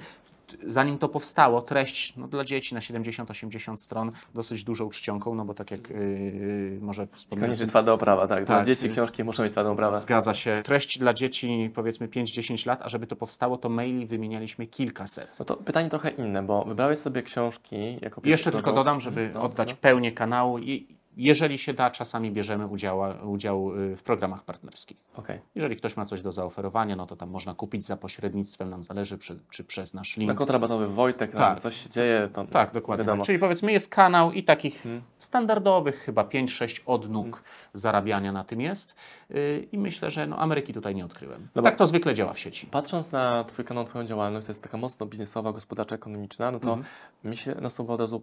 Zanim 0.66 0.98
to 0.98 1.08
powstało, 1.08 1.62
treść 1.62 2.16
no, 2.16 2.28
dla 2.28 2.44
dzieci 2.44 2.74
na 2.74 2.80
70-80 2.80 3.76
stron, 3.76 4.12
dosyć 4.34 4.64
dużą 4.64 4.88
czcionką, 4.90 5.34
no 5.34 5.44
bo 5.44 5.54
tak 5.54 5.70
jak 5.70 5.90
yy, 5.90 6.78
może 6.80 7.06
wspomniałem. 7.06 7.50
Koniecznie 7.50 7.66
twarda 7.66 7.92
oprawa, 7.92 8.26
tak. 8.26 8.44
Dla 8.44 8.56
Tak. 8.56 8.66
dzieci 8.66 8.88
książki 8.88 9.24
muszą 9.24 9.42
mieć 9.42 9.52
twardą 9.52 9.72
oprawę. 9.72 10.00
Zgadza 10.00 10.34
się. 10.34 10.62
Treść 10.64 10.98
dla 10.98 11.14
dzieci 11.14 11.70
powiedzmy 11.74 12.08
5-10 12.08 12.66
lat, 12.66 12.82
a 12.82 12.88
żeby 12.88 13.06
to 13.06 13.16
powstało, 13.16 13.56
to 13.58 13.68
maili 13.68 14.06
wymienialiśmy 14.06 14.66
kilkaset. 14.66 15.36
No 15.38 15.44
to 15.44 15.56
pytanie 15.56 15.88
trochę 15.88 16.10
inne, 16.10 16.42
bo 16.42 16.64
wybrałeś 16.64 16.98
sobie 16.98 17.22
książki 17.22 17.98
jako 18.02 18.20
Jeszcze 18.24 18.52
tylko 18.52 18.72
dodam, 18.72 19.00
żeby 19.00 19.26
Dobra, 19.26 19.40
oddać 19.42 19.68
dobra. 19.68 19.80
pełnię 19.80 20.12
kanału 20.12 20.58
i 20.58 20.97
jeżeli 21.18 21.58
się 21.58 21.74
da, 21.74 21.90
czasami 21.90 22.30
bierzemy 22.30 22.66
udział, 22.66 23.00
udział 23.24 23.74
y, 23.78 23.96
w 23.96 24.02
programach 24.02 24.42
partnerskich. 24.44 24.96
Okej. 25.16 25.40
Jeżeli 25.54 25.76
ktoś 25.76 25.96
ma 25.96 26.04
coś 26.04 26.22
do 26.22 26.32
zaoferowania, 26.32 26.96
no 26.96 27.06
to 27.06 27.16
tam 27.16 27.30
można 27.30 27.54
kupić 27.54 27.84
za 27.84 27.96
pośrednictwem, 27.96 28.70
nam 28.70 28.82
zależy, 28.82 29.18
czy, 29.18 29.38
czy 29.50 29.64
przez 29.64 29.94
nasz 29.94 30.16
link. 30.16 30.28
Na 30.28 30.34
kod 30.34 30.50
rabatowy 30.50 30.88
Wojtek, 30.88 31.30
Tak. 31.30 31.38
tak. 31.38 31.60
coś 31.62 31.82
się 31.82 31.88
dzieje, 31.88 32.28
to 32.32 32.44
Tak, 32.44 32.72
dokładnie. 32.72 33.04
wiadomo. 33.04 33.24
Czyli 33.24 33.38
powiedzmy 33.38 33.72
jest 33.72 33.88
kanał 33.94 34.32
i 34.32 34.42
takich 34.42 34.82
Hmm. 34.82 35.02
standardowych 35.18 35.96
chyba 36.00 36.22
5-6 36.24 36.80
odnóg 36.86 37.42
zarabiania 37.74 38.32
na 38.32 38.44
tym 38.44 38.60
jest. 38.60 38.94
Yy, 39.30 39.68
I 39.72 39.78
myślę, 39.78 40.10
że 40.10 40.26
no, 40.26 40.38
Ameryki 40.38 40.72
tutaj 40.74 40.94
nie 40.94 41.04
odkryłem. 41.04 41.48
Dobra. 41.54 41.70
Tak 41.70 41.78
to 41.78 41.86
zwykle 41.86 42.14
działa 42.14 42.32
w 42.32 42.38
sieci. 42.38 42.66
Patrząc 42.66 43.12
na 43.12 43.44
Twój 43.44 43.64
kanał, 43.64 43.84
Twoją 43.84 44.04
działalność, 44.06 44.46
to 44.46 44.50
jest 44.50 44.62
taka 44.62 44.76
mocno 44.76 45.06
biznesowa, 45.06 45.52
gospodarcza, 45.52 45.94
ekonomiczna, 45.94 46.50
no 46.50 46.60
to 46.60 46.68
Mhm. 46.68 46.86
mi 47.24 47.36
się 47.36 47.54
nasuwa 47.54 47.94
od 47.94 48.00
razu, 48.00 48.22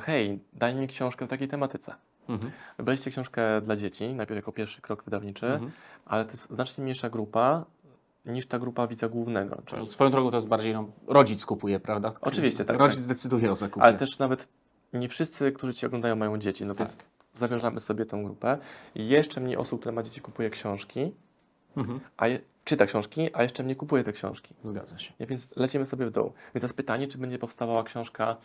hej, 0.00 0.38
daj 0.52 0.74
mi 0.74 0.86
książkę 0.88 1.26
w 1.26 1.28
takiej 1.28 1.48
tematyce. 1.48 1.94
Mhm. 2.28 2.52
Wybraliście 2.78 3.10
książkę 3.10 3.60
dla 3.60 3.76
dzieci, 3.76 4.14
najpierw 4.14 4.36
jako 4.36 4.52
pierwszy 4.52 4.80
krok 4.80 5.04
wydawniczy, 5.04 5.46
Mhm. 5.46 5.70
ale 6.06 6.24
to 6.24 6.30
jest 6.30 6.50
znacznie 6.50 6.84
mniejsza 6.84 7.10
grupa 7.10 7.64
niż 8.26 8.46
ta 8.46 8.58
grupa 8.58 8.86
widza 8.86 9.08
głównego. 9.08 9.62
Czyli, 9.66 9.88
Swoją 9.88 10.10
drogą 10.10 10.30
to 10.30 10.36
jest 10.36 10.48
bardziej 10.48 10.74
no, 10.74 10.88
rodzic 11.06 11.44
kupuje, 11.46 11.80
prawda? 11.80 12.12
Oczywiście, 12.20 12.64
tak, 12.64 12.76
Rodzic 12.78 12.98
tak. 12.98 13.08
decyduje 13.08 13.50
o 13.50 13.54
zakupie. 13.54 13.82
ale 13.84 13.94
też 13.94 14.18
nawet 14.18 14.48
nie 14.92 15.08
wszyscy, 15.08 15.52
którzy 15.52 15.74
Cię 15.74 15.86
oglądają, 15.86 16.16
mają 16.16 16.38
dzieci, 16.38 16.64
no 16.64 16.74
Tak. 16.74 16.78
więc 16.78 16.96
zawiążamy 17.34 17.80
sobie 17.80 18.06
tą 18.06 18.24
grupę. 18.24 18.58
Jeszcze 18.94 19.40
mniej 19.40 19.56
osób, 19.56 19.80
które 19.80 19.92
ma 19.92 20.02
dzieci, 20.02 20.20
kupuje 20.20 20.50
książki, 20.50 21.12
Mhm. 21.76 22.00
a 22.16 22.28
je, 22.28 22.38
czyta 22.64 22.86
książki, 22.86 23.28
a 23.32 23.42
jeszcze 23.42 23.62
mniej 23.62 23.76
kupuje 23.76 24.04
te 24.04 24.12
książki. 24.12 24.54
Zgadza 24.64 24.98
się. 24.98 25.12
Ja 25.18 25.26
więc 25.26 25.48
lecimy 25.56 25.86
sobie 25.86 26.06
w 26.06 26.10
dół. 26.10 26.24
Więc 26.24 26.60
teraz 26.60 26.72
pytanie, 26.72 27.08
czy 27.08 27.18
będzie 27.18 27.38
powstawała 27.38 27.84
książka 27.84 28.36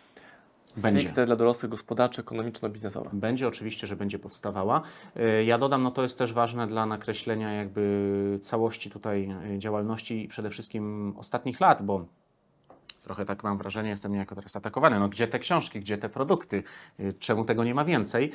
Będzie. 0.77 0.99
stricte 0.99 1.25
dla 1.25 1.35
dorosłych, 1.35 1.71
gospodarczo, 1.71 2.21
ekonomiczno-biznesowa? 2.21 3.09
Będzie 3.13 3.47
oczywiście, 3.47 3.87
że 3.87 3.95
będzie 3.95 4.19
powstawała. 4.19 4.81
Y, 5.39 5.43
Ja 5.45 5.57
dodam, 5.57 5.83
no 5.83 5.91
to 5.91 6.03
jest 6.03 6.17
też 6.17 6.33
ważne 6.33 6.67
dla 6.67 6.85
nakreślenia 6.85 7.53
jakby 7.53 8.39
całości 8.41 8.89
tutaj 8.89 9.29
y, 9.55 9.59
działalności 9.59 10.23
i 10.23 10.27
przede 10.27 10.49
wszystkim 10.49 11.13
ostatnich 11.17 11.59
lat, 11.59 11.81
bo 11.81 12.05
trochę 13.03 13.25
tak 13.25 13.43
mam 13.43 13.57
wrażenie, 13.57 13.89
jestem 13.89 14.11
niejako 14.11 14.35
teraz 14.35 14.55
atakowany. 14.55 14.99
No 14.99 15.09
gdzie 15.09 15.27
te 15.27 15.39
książki, 15.39 15.79
gdzie 15.79 15.97
te 15.97 16.09
produkty? 16.09 16.63
Y, 16.99 17.13
Czemu 17.19 17.45
tego 17.45 17.63
nie 17.63 17.75
ma 17.75 17.85
więcej? 17.85 18.31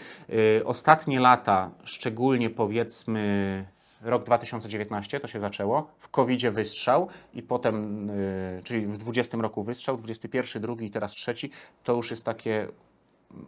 Ostatnie 0.64 1.20
lata, 1.20 1.70
szczególnie 1.84 2.50
powiedzmy 2.50 3.66
rok 4.02 4.24
2019 4.24 5.20
to 5.20 5.28
się 5.28 5.40
zaczęło, 5.40 5.90
w 5.98 6.08
covid 6.08 6.46
wystrzał 6.46 7.08
i 7.34 7.42
potem, 7.42 8.10
y, 8.10 8.60
czyli 8.64 8.86
w 8.86 8.96
20 8.96 9.38
roku 9.38 9.62
wystrzał, 9.62 9.96
21, 9.96 10.62
drugi 10.62 10.86
i 10.86 10.90
teraz 10.90 11.12
trzeci, 11.12 11.50
to 11.84 11.92
już 11.92 12.10
jest 12.10 12.24
takie 12.24 12.68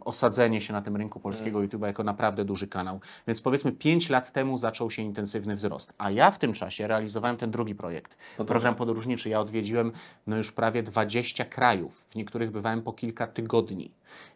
osadzenie 0.01 0.61
się 0.61 0.73
na 0.73 0.81
tym 0.81 0.95
rynku 0.95 1.19
polskiego 1.19 1.59
YouTube'a 1.59 1.85
jako 1.85 2.03
naprawdę 2.03 2.45
duży 2.45 2.67
kanał. 2.67 2.99
Więc 3.27 3.41
powiedzmy 3.41 3.71
5 3.71 4.09
lat 4.09 4.31
temu 4.31 4.57
zaczął 4.57 4.91
się 4.91 5.01
intensywny 5.01 5.55
wzrost. 5.55 5.93
A 5.97 6.11
ja 6.11 6.31
w 6.31 6.39
tym 6.39 6.53
czasie 6.53 6.87
realizowałem 6.87 7.37
ten 7.37 7.51
drugi 7.51 7.75
projekt. 7.75 8.17
Program 8.47 8.75
podróżniczy. 8.75 9.29
Ja 9.29 9.39
odwiedziłem 9.39 9.91
no 10.27 10.37
już 10.37 10.51
prawie 10.51 10.83
20 10.83 11.45
krajów. 11.45 12.05
W 12.07 12.15
niektórych 12.15 12.51
bywałem 12.51 12.81
po 12.81 12.93
kilka 12.93 13.27
tygodni. 13.27 13.91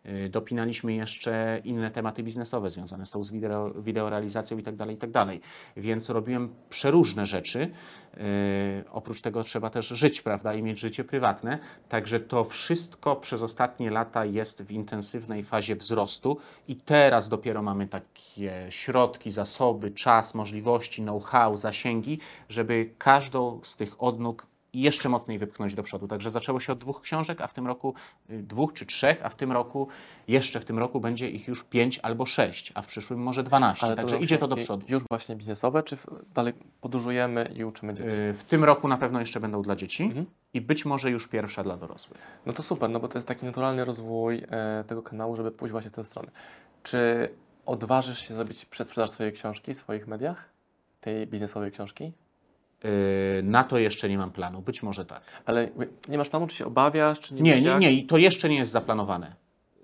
Y, 0.05 0.29
Dopinaliśmy 0.29 0.93
jeszcze 0.93 1.62
inne 1.63 1.91
tematy 1.91 2.24
biznesowe 2.24 2.69
związane 2.69 3.05
z 3.05 3.12
tą 3.12 3.24
z 3.24 3.31
wideo, 3.31 3.74
wideorealizacją 3.74 4.57
i 4.57 4.63
tak 4.63 4.75
dalej, 4.75 4.95
i 4.95 4.98
tak 4.98 5.12
dalej. 5.12 5.41
Więc 5.77 6.10
robiłem 6.10 6.55
przeróżne 6.69 7.25
rzeczy. 7.25 7.72
Yy, 8.17 8.24
oprócz 8.91 9.22
tego 9.22 9.43
trzeba 9.43 9.69
też 9.69 9.88
żyć, 9.88 10.22
prawda, 10.22 10.53
i 10.53 10.63
mieć 10.63 10.79
życie 10.79 11.03
prywatne. 11.03 11.60
Także 11.89 12.19
to 12.19 12.43
wszystko 12.43 13.15
przez 13.15 13.41
ostatnie 13.43 13.91
lata 13.91 14.25
jest 14.25 14.63
w 14.63 14.72
intensywnej 14.72 15.42
fazie 15.43 15.75
wzrostu. 15.75 16.38
I 16.67 16.75
teraz 16.75 17.29
dopiero 17.29 17.62
mamy 17.62 17.88
takie 17.88 18.67
środki, 18.69 19.31
zasoby, 19.31 19.91
czas, 19.91 20.35
możliwości, 20.35 21.01
know-how, 21.01 21.57
zasięgi, 21.57 22.19
żeby 22.50 22.89
każdą 22.97 23.59
z 23.63 23.75
tych 23.75 24.03
odnóg 24.03 24.52
jeszcze 24.74 25.10
mocniej 25.10 25.38
wypchnąć 25.38 25.75
do 25.75 25.84
przodu. 25.84 26.08
Także 26.08 26.32
zaczęło 26.32 26.60
się 26.60 26.74
od 26.74 26.80
dwóch 26.80 27.01
książek, 27.01 27.42
a 27.42 27.48
w 27.48 27.53
tym 27.53 27.68
roku 27.68 27.94
y, 28.30 28.44
dwóch 28.44 28.74
czy 28.74 28.86
trzech, 28.86 29.25
a 29.25 29.30
w 29.30 29.36
tym 29.36 29.51
roku, 29.51 29.88
jeszcze 30.27 30.60
w 30.60 30.65
tym 30.65 30.80
roku 30.80 31.00
będzie 31.00 31.30
ich 31.30 31.48
już 31.48 31.63
pięć 31.63 32.00
albo 32.00 32.25
sześć, 32.25 32.72
a 32.75 32.82
w 32.82 32.86
przyszłym 32.88 33.20
może 33.20 33.44
dwanaście. 33.44 33.86
Ale 33.86 33.96
Także 33.96 34.12
będą 34.12 34.24
idzie 34.24 34.38
to 34.38 34.48
do 34.48 34.56
przodu. 34.56 34.86
Już 34.89 35.03
właśnie 35.10 35.36
biznesowe, 35.36 35.84
czy 35.84 35.98
dalej 36.34 36.53
podróżujemy 36.82 37.46
i 37.56 37.63
uczymy 37.63 37.94
dzieci? 37.94 38.15
Y, 38.15 38.34
W 38.34 38.44
tym 38.44 38.63
roku 38.63 38.88
na 38.88 38.98
pewno 38.98 39.20
jeszcze 39.20 39.39
będą 39.39 39.62
dla 39.62 39.75
dzieci 39.75 40.03
Mhm. 40.03 40.25
i 40.53 40.62
być 40.62 40.86
może 40.86 41.12
już 41.12 41.27
pierwsza 41.27 41.63
dla 41.63 41.77
dorosłych. 41.77 42.22
No 42.46 42.53
to 42.53 42.63
super, 42.63 42.89
no 42.89 43.00
bo 43.00 43.08
to 43.08 43.18
jest 43.18 43.27
taki 43.27 43.46
naturalny 43.46 43.86
rozwój 43.86 44.44
e, 44.50 44.84
tego 44.88 45.01
kanału, 45.03 45.36
żeby 45.36 45.51
pójść 45.51 45.72
właśnie 45.72 45.92
w 45.92 45.94
tę 45.94 46.03
stronę. 46.03 46.32
Czy 46.84 47.30
odważysz 47.65 48.20
się 48.27 48.36
zrobić 48.36 48.65
przedsprzedaż 48.65 49.10
swojej 49.10 49.34
książki 49.34 49.74
w 49.74 49.77
swoich 49.77 50.08
mediach? 50.08 50.50
Tej 51.01 51.27
biznesowej 51.27 51.72
książki? 51.72 52.12
Y, 52.85 53.41
Na 53.43 53.63
to 53.63 53.77
jeszcze 53.77 54.09
nie 54.09 54.17
mam 54.17 54.31
planu, 54.31 54.61
być 54.61 54.83
może 54.83 55.05
tak. 55.05 55.21
Ale 55.45 55.69
nie 56.09 56.17
masz 56.17 56.29
planu, 56.29 56.47
czy 56.47 56.55
się 56.55 56.65
obawiasz, 56.65 57.19
czy 57.19 57.33
nie 57.33 57.41
Nie, 57.41 57.61
nie, 57.61 57.67
jak? 57.67 57.79
nie, 57.79 58.07
to 58.07 58.17
jeszcze 58.17 58.49
nie 58.49 58.57
jest 58.57 58.71
zaplanowane. 58.71 59.35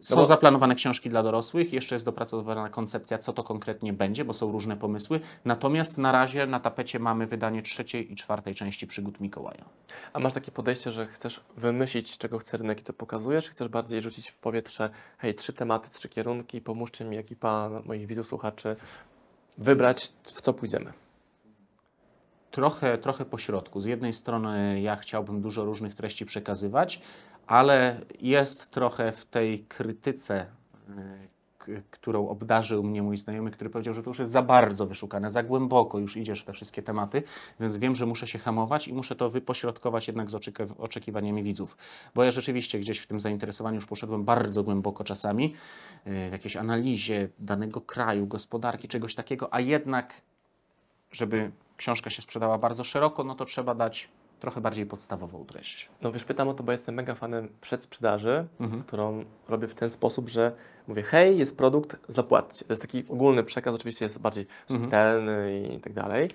Są 0.01 0.15
No 0.15 0.21
bo- 0.21 0.25
zaplanowane 0.25 0.75
książki 0.75 1.09
dla 1.09 1.23
dorosłych, 1.23 1.73
jeszcze 1.73 1.95
jest 1.95 2.05
dopracowana 2.05 2.69
koncepcja, 2.69 3.17
co 3.17 3.33
to 3.33 3.43
konkretnie 3.43 3.93
będzie, 3.93 4.25
bo 4.25 4.33
są 4.33 4.51
różne 4.51 4.77
pomysły. 4.77 5.19
Natomiast 5.45 5.97
na 5.97 6.11
razie 6.11 6.45
na 6.45 6.59
tapecie 6.59 6.99
mamy 6.99 7.27
wydanie 7.27 7.61
trzeciej 7.61 8.11
i 8.11 8.15
czwartej 8.15 8.55
części 8.55 8.87
przygód 8.87 9.19
Mikołaja. 9.19 9.65
A 10.13 10.19
masz 10.19 10.33
takie 10.33 10.51
podejście, 10.51 10.91
że 10.91 11.07
chcesz 11.07 11.41
wymyślić, 11.57 12.17
czego 12.17 12.37
chce 12.37 12.57
rynek 12.57 12.79
i 12.79 12.83
to 12.83 12.93
pokazujesz, 12.93 13.45
czy 13.45 13.51
chcesz 13.51 13.67
bardziej 13.67 14.01
rzucić 14.01 14.29
w 14.29 14.37
powietrze, 14.37 14.89
hej, 15.17 15.35
trzy 15.35 15.53
tematy, 15.53 15.89
trzy 15.93 16.09
kierunki, 16.09 16.61
pomóżcie 16.61 17.05
mi, 17.05 17.17
ekipa 17.17 17.69
moich 17.85 18.07
widzów, 18.07 18.27
słuchaczy, 18.27 18.75
wybrać, 19.57 20.11
w 20.23 20.41
co 20.41 20.53
pójdziemy? 20.53 20.93
Trochę, 22.51 22.97
trochę 22.97 23.25
po 23.25 23.37
środku. 23.37 23.81
Z 23.81 23.85
jednej 23.85 24.13
strony 24.13 24.81
ja 24.81 24.95
chciałbym 24.95 25.41
dużo 25.41 25.65
różnych 25.65 25.93
treści 25.93 26.25
przekazywać, 26.25 27.01
ale 27.47 28.01
jest 28.21 28.71
trochę 28.71 29.11
w 29.11 29.25
tej 29.25 29.59
krytyce, 29.59 30.45
k- 31.57 31.71
którą 31.91 32.27
obdarzył 32.29 32.83
mnie 32.83 33.03
mój 33.03 33.17
znajomy, 33.17 33.51
który 33.51 33.69
powiedział, 33.69 33.93
że 33.93 34.03
to 34.03 34.09
już 34.09 34.19
jest 34.19 34.31
za 34.31 34.41
bardzo 34.41 34.85
wyszukane, 34.85 35.29
za 35.29 35.43
głęboko 35.43 35.99
już 35.99 36.17
idziesz 36.17 36.41
w 36.41 36.45
te 36.45 36.53
wszystkie 36.53 36.81
tematy, 36.83 37.23
więc 37.59 37.77
wiem, 37.77 37.95
że 37.95 38.05
muszę 38.05 38.27
się 38.27 38.39
hamować 38.39 38.87
i 38.87 38.93
muszę 38.93 39.15
to 39.15 39.29
wypośrodkować 39.29 40.07
jednak 40.07 40.29
z 40.29 40.33
oczeki- 40.35 40.73
oczekiwaniami 40.77 41.43
widzów. 41.43 41.77
Bo 42.15 42.23
ja 42.23 42.31
rzeczywiście 42.31 42.79
gdzieś 42.79 42.99
w 42.99 43.07
tym 43.07 43.19
zainteresowaniu 43.19 43.75
już 43.75 43.85
poszedłem 43.85 44.23
bardzo 44.23 44.63
głęboko 44.63 45.03
czasami, 45.03 45.53
y, 46.07 46.29
w 46.29 46.31
jakiejś 46.31 46.55
analizie 46.55 47.29
danego 47.39 47.81
kraju, 47.81 48.27
gospodarki, 48.27 48.87
czegoś 48.87 49.15
takiego, 49.15 49.53
a 49.53 49.59
jednak 49.59 50.21
żeby 51.11 51.51
książka 51.79 52.09
się 52.09 52.21
sprzedała 52.21 52.57
bardzo 52.57 52.83
szeroko, 52.83 53.23
no 53.23 53.35
to 53.35 53.45
trzeba 53.45 53.75
dać 53.75 54.09
trochę 54.39 54.61
bardziej 54.61 54.85
podstawową 54.85 55.45
treść. 55.45 55.89
No 56.01 56.11
wiesz, 56.11 56.23
pytam 56.23 56.47
o 56.47 56.53
to, 56.53 56.63
bo 56.63 56.71
jestem 56.71 56.95
mega 56.95 57.15
fanem 57.15 57.49
przedsprzedaży, 57.61 58.47
Mhm. 58.59 58.83
którą 58.83 59.25
robię 59.47 59.67
w 59.67 59.75
ten 59.75 59.89
sposób, 59.89 60.29
że 60.29 60.51
mówię, 60.87 61.03
hej, 61.03 61.37
jest 61.37 61.57
produkt, 61.57 61.95
zapłaccie. 62.07 62.65
To 62.65 62.73
jest 62.73 62.81
taki 62.81 63.03
ogólny 63.09 63.43
przekaz, 63.43 63.73
oczywiście 63.75 64.05
jest 64.05 64.19
bardziej 64.19 64.47
Mhm. 64.69 64.81
subtelny 64.81 65.63
i 65.75 65.79
tak 65.79 65.93
dalej. 65.93 66.29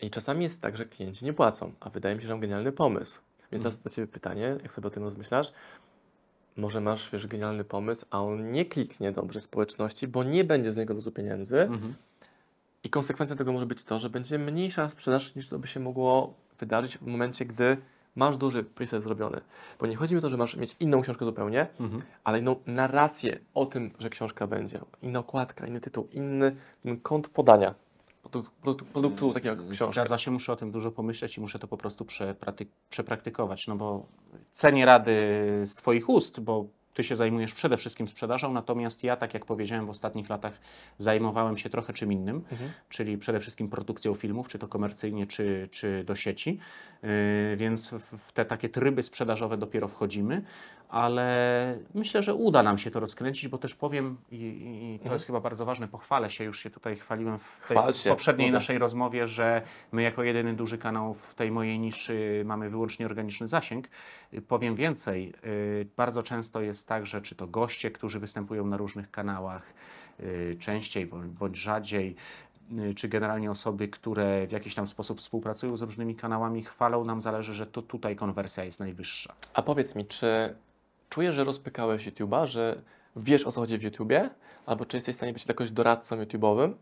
I 0.00 0.10
czasami 0.10 0.44
jest 0.44 0.60
tak, 0.60 0.76
że 0.76 0.84
klienci 0.84 1.24
nie 1.24 1.32
płacą, 1.32 1.72
a 1.80 1.90
wydaje 1.90 2.14
mi 2.14 2.20
się, 2.20 2.26
że 2.26 2.32
mam 2.34 2.40
genialny 2.40 2.72
pomysł. 2.72 3.20
Więc 3.52 3.60
Mhm. 3.60 3.62
teraz 3.62 3.76
do 3.84 3.90
Ciebie 3.90 4.06
pytanie, 4.08 4.56
jak 4.62 4.72
sobie 4.72 4.88
o 4.88 4.90
tym 4.90 5.02
rozmyślasz, 5.02 5.52
może 6.56 6.80
masz, 6.80 7.10
wiesz, 7.10 7.26
genialny 7.26 7.64
pomysł, 7.64 8.06
a 8.10 8.22
on 8.22 8.52
nie 8.52 8.64
kliknie 8.64 9.12
dobrze 9.12 9.40
społeczności, 9.40 10.08
bo 10.08 10.24
nie 10.24 10.44
będzie 10.44 10.72
z 10.72 10.76
niego 10.76 10.94
dużo 10.94 11.10
pieniędzy 11.10 11.60
Mhm. 11.60 11.94
I 12.84 12.90
konsekwencją 12.90 13.36
tego 13.36 13.52
może 13.52 13.66
być 13.66 13.84
to, 13.84 13.98
że 13.98 14.10
będzie 14.10 14.38
mniejsza 14.38 14.88
sprzedaż 14.88 15.34
niż 15.34 15.48
to 15.48 15.58
by 15.58 15.66
się 15.66 15.80
mogło 15.80 16.34
wydarzyć 16.60 16.98
w 16.98 17.06
momencie, 17.06 17.44
gdy 17.44 17.76
masz 18.16 18.36
duży 18.36 18.64
preset 18.64 19.02
zrobiony. 19.02 19.40
Bo 19.80 19.86
nie 19.86 19.96
chodzi 19.96 20.14
mi 20.14 20.18
o 20.18 20.22
to, 20.22 20.28
że 20.28 20.36
masz 20.36 20.56
mieć 20.56 20.76
inną 20.80 21.02
książkę 21.02 21.24
zupełnie, 21.24 21.66
Mhm. 21.80 22.02
ale 22.24 22.38
inną 22.38 22.56
narrację 22.66 23.38
o 23.54 23.66
tym, 23.66 23.90
że 23.98 24.10
książka 24.10 24.46
będzie. 24.46 24.80
Inna 25.02 25.18
okładka, 25.18 25.66
inny 25.66 25.80
tytuł, 25.80 26.08
inny 26.12 26.56
kąt 27.02 27.28
podania 27.28 27.74
produktu, 28.22 28.84
produktu, 28.84 29.32
takiego 29.32 29.62
jak 29.62 29.72
książka. 29.72 29.92
Zgadza 29.92 30.18
się, 30.18 30.30
muszę 30.30 30.52
o 30.52 30.56
tym 30.56 30.70
dużo 30.72 30.90
pomyśleć 30.90 31.38
i 31.38 31.40
muszę 31.40 31.58
to 31.58 31.68
po 31.68 31.76
prostu 31.76 32.06
przepraktykować, 32.90 33.66
no 33.68 33.76
bo 33.76 34.06
cenię 34.50 34.86
rady 34.86 35.12
z 35.64 35.74
Twoich 35.76 36.08
ust, 36.08 36.40
bo 36.40 36.66
Ty 36.94 37.04
się 37.04 37.16
zajmujesz 37.16 37.54
przede 37.54 37.76
wszystkim 37.76 38.08
sprzedażą, 38.08 38.52
natomiast 38.52 39.04
ja, 39.04 39.16
tak 39.16 39.34
jak 39.34 39.44
powiedziałem, 39.44 39.86
w 39.86 39.90
ostatnich 39.90 40.28
latach 40.28 40.52
zajmowałem 40.98 41.56
się 41.58 41.70
trochę 41.70 41.92
czym 41.92 42.12
innym, 42.12 42.36
Mhm. 42.52 42.70
czyli 42.88 43.18
przede 43.18 43.40
wszystkim 43.40 43.68
produkcją 43.68 44.14
filmów, 44.14 44.48
czy 44.48 44.58
to 44.58 44.68
komercyjnie, 44.68 45.26
czy, 45.26 45.68
czy 45.70 46.04
do 46.04 46.14
sieci, 46.16 46.58
yy, 47.02 47.08
więc 47.56 47.90
w, 47.90 48.32
te 48.32 48.44
takie 48.44 48.68
tryby 48.68 49.02
sprzedażowe 49.02 49.56
dopiero 49.56 49.88
wchodzimy, 49.88 50.42
ale 50.88 51.78
myślę, 51.94 52.22
że 52.22 52.34
uda 52.34 52.62
nam 52.62 52.78
się 52.78 52.90
to 52.90 53.00
rozkręcić, 53.00 53.48
bo 53.48 53.58
też 53.58 53.74
powiem, 53.74 54.16
i, 54.30 54.36
i 55.02 55.06
to 55.06 55.12
jest 55.12 55.26
chyba 55.26 55.40
bardzo 55.40 55.64
ważne, 55.64 55.88
pochwalę 55.88 56.30
się, 56.30 56.44
już 56.44 56.60
się 56.62 56.70
tutaj 56.70 56.96
chwaliłem 56.96 57.38
w 57.38 57.68
tej 57.68 57.76
Chwal 57.76 57.92
poprzedniej 58.08 58.46
młody. 58.48 58.54
naszej 58.54 58.78
rozmowie, 58.78 59.26
że 59.26 59.62
my 59.92 60.02
jako 60.02 60.22
jedyny 60.22 60.54
duży 60.54 60.78
kanał 60.78 61.14
w 61.14 61.34
tej 61.34 61.50
mojej 61.50 61.78
niszy 61.78 62.42
mamy 62.46 62.70
wyłącznie 62.70 63.06
organiczny 63.06 63.48
zasięg. 63.48 63.88
Y, 64.34 64.42
Powiem 64.42 64.74
więcej, 64.74 65.32
y, 65.44 65.86
bardzo 65.96 66.22
często 66.22 66.60
jest 66.60 66.81
tak, 66.86 67.06
że 67.06 67.22
czy 67.22 67.34
to 67.34 67.46
goście, 67.46 67.90
którzy 67.90 68.20
występują 68.20 68.66
na 68.66 68.76
różnych 68.76 69.10
kanałach, 69.10 69.62
y, 70.20 70.56
częściej 70.60 71.06
bądź, 71.06 71.32
bądź 71.32 71.56
rzadziej, 71.56 72.16
y, 72.78 72.94
czy 72.94 73.08
generalnie 73.08 73.50
osoby, 73.50 73.88
które 73.88 74.46
w 74.46 74.52
jakiś 74.52 74.74
tam 74.74 74.86
sposób 74.86 75.18
współpracują 75.18 75.76
z 75.76 75.82
różnymi 75.82 76.14
kanałami, 76.16 76.62
chwalą 76.62 77.04
nam, 77.04 77.20
zależy, 77.20 77.54
że 77.54 77.66
to 77.66 77.82
tutaj 77.82 78.16
konwersja 78.16 78.64
jest 78.64 78.80
najwyższa. 78.80 79.34
A 79.54 79.62
powiedz 79.62 79.94
mi, 79.94 80.06
czy 80.06 80.54
czujesz, 81.08 81.34
że 81.34 81.44
rozpykałeś 81.44 82.08
YouTube'a, 82.08 82.46
że 82.46 82.82
wiesz 83.16 83.46
o 83.46 83.52
co 83.52 83.60
chodzi 83.60 83.78
w 83.78 83.82
YouTubie? 83.82 84.30
Albo 84.66 84.86
czy 84.86 84.96
jesteś 84.96 85.14
w 85.14 85.16
stanie 85.16 85.32
być 85.32 85.46
jakoś 85.46 85.70
doradcą 85.70 86.16
YouTube'owym? 86.16 86.72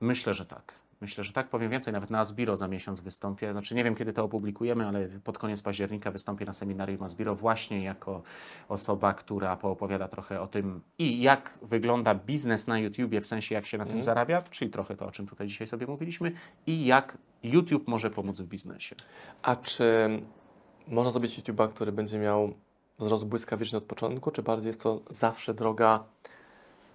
Myślę, 0.00 0.34
że 0.34 0.46
tak. 0.46 0.81
Myślę, 1.02 1.24
że 1.24 1.32
tak. 1.32 1.48
Powiem 1.48 1.70
więcej, 1.70 1.92
nawet 1.92 2.10
na 2.10 2.18
Asbiro 2.18 2.56
za 2.56 2.68
miesiąc 2.68 3.00
wystąpię. 3.00 3.52
Znaczy 3.52 3.74
nie 3.74 3.84
wiem, 3.84 3.94
kiedy 3.94 4.12
to 4.12 4.24
opublikujemy, 4.24 4.86
ale 4.86 5.08
pod 5.08 5.38
koniec 5.38 5.62
października 5.62 6.10
wystąpię 6.10 6.44
na 6.44 6.52
seminarium 6.52 7.02
Asbiro 7.02 7.34
właśnie 7.34 7.84
jako 7.84 8.22
osoba, 8.68 9.14
która 9.14 9.56
poopowiada 9.56 10.08
trochę 10.08 10.40
o 10.40 10.46
tym 10.46 10.80
i 10.98 11.22
jak 11.22 11.58
wygląda 11.62 12.14
biznes 12.14 12.66
na 12.66 12.78
YouTubie, 12.78 13.20
w 13.20 13.26
sensie 13.26 13.54
jak 13.54 13.66
się 13.66 13.78
na 13.78 13.84
tym 13.84 13.90
Mhm. 13.90 14.02
zarabia, 14.02 14.42
czyli 14.42 14.70
trochę 14.70 14.96
to, 14.96 15.06
o 15.06 15.10
czym 15.10 15.26
tutaj 15.26 15.46
dzisiaj 15.46 15.66
sobie 15.66 15.86
mówiliśmy 15.86 16.32
i 16.66 16.84
jak 16.84 17.18
YouTube 17.42 17.88
może 17.88 18.10
pomóc 18.10 18.40
w 18.40 18.46
biznesie. 18.46 18.96
A 19.42 19.56
czy 19.56 20.08
można 20.88 21.10
zrobić 21.10 21.38
YouTube'a, 21.40 21.68
który 21.68 21.92
będzie 21.92 22.18
miał 22.18 22.54
wzrost 22.98 23.26
błyskawiczny 23.26 23.78
od 23.78 23.84
początku, 23.84 24.30
czy 24.30 24.42
bardziej 24.42 24.66
jest 24.68 24.82
to 24.82 25.00
zawsze 25.10 25.54
droga 25.54 26.04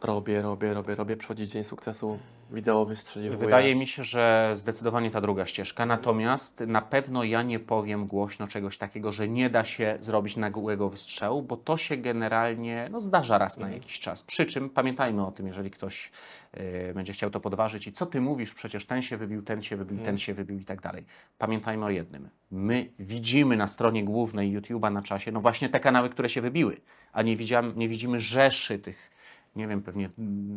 robię, 0.01 0.41
robię, 0.41 0.73
robię, 0.73 0.95
robię, 0.95 1.17
przychodzi 1.17 1.47
dzień 1.47 1.63
sukcesu, 1.63 2.19
wideo 2.51 2.85
wystrzeliwuje? 2.85 3.39
Wydaje 3.39 3.75
mi 3.75 3.87
się, 3.87 4.03
że 4.03 4.51
zdecydowanie 4.53 5.11
ta 5.11 5.21
druga 5.21 5.45
ścieżka. 5.45 5.85
Natomiast 5.85 6.59
na 6.59 6.81
pewno 6.81 7.23
ja 7.23 7.43
nie 7.43 7.59
powiem 7.59 8.07
głośno 8.07 8.47
czegoś 8.47 8.77
takiego, 8.77 9.11
że 9.11 9.27
nie 9.27 9.49
da 9.49 9.65
się 9.65 9.97
zrobić 10.01 10.37
nagłego 10.37 10.89
wystrzału, 10.89 11.41
bo 11.41 11.57
to 11.57 11.77
się 11.77 11.97
generalnie 11.97 12.89
no, 12.91 13.01
zdarza 13.01 13.37
raz 13.37 13.59
na 13.59 13.69
jakiś 13.69 13.99
czas. 13.99 14.23
Przy 14.23 14.45
czym 14.45 14.69
pamiętajmy 14.69 15.25
o 15.25 15.31
tym, 15.31 15.47
jeżeli 15.47 15.71
ktoś 15.71 16.11
y, 16.57 16.93
będzie 16.93 17.13
chciał 17.13 17.29
to 17.29 17.39
podważyć 17.39 17.87
i 17.87 17.91
co 17.91 18.05
ty 18.05 18.21
mówisz, 18.21 18.53
przecież 18.53 18.85
ten 18.85 19.01
się 19.01 19.17
wybił, 19.17 19.41
ten 19.41 19.63
się 19.63 19.77
wybił, 19.77 19.99
ten 19.99 20.17
się 20.17 20.33
wybił 20.33 20.59
i 20.59 20.65
tak 20.65 20.81
dalej. 20.81 21.05
Pamiętajmy 21.37 21.85
o 21.85 21.89
jednym. 21.89 22.29
My 22.51 22.89
widzimy 22.99 23.57
na 23.57 23.67
stronie 23.67 24.03
głównej 24.03 24.57
YouTube'a 24.59 24.91
na 24.91 25.01
czasie, 25.01 25.31
no 25.31 25.41
właśnie 25.41 25.69
te 25.69 25.79
kanały, 25.79 26.09
które 26.09 26.29
się 26.29 26.41
wybiły, 26.41 26.77
a 27.13 27.21
nie, 27.21 27.35
widziam, 27.35 27.73
nie 27.75 27.89
widzimy 27.89 28.19
rzeszy 28.19 28.79
tych 28.79 29.16
nie 29.57 29.67
wiem, 29.67 29.81
pewnie 29.81 30.09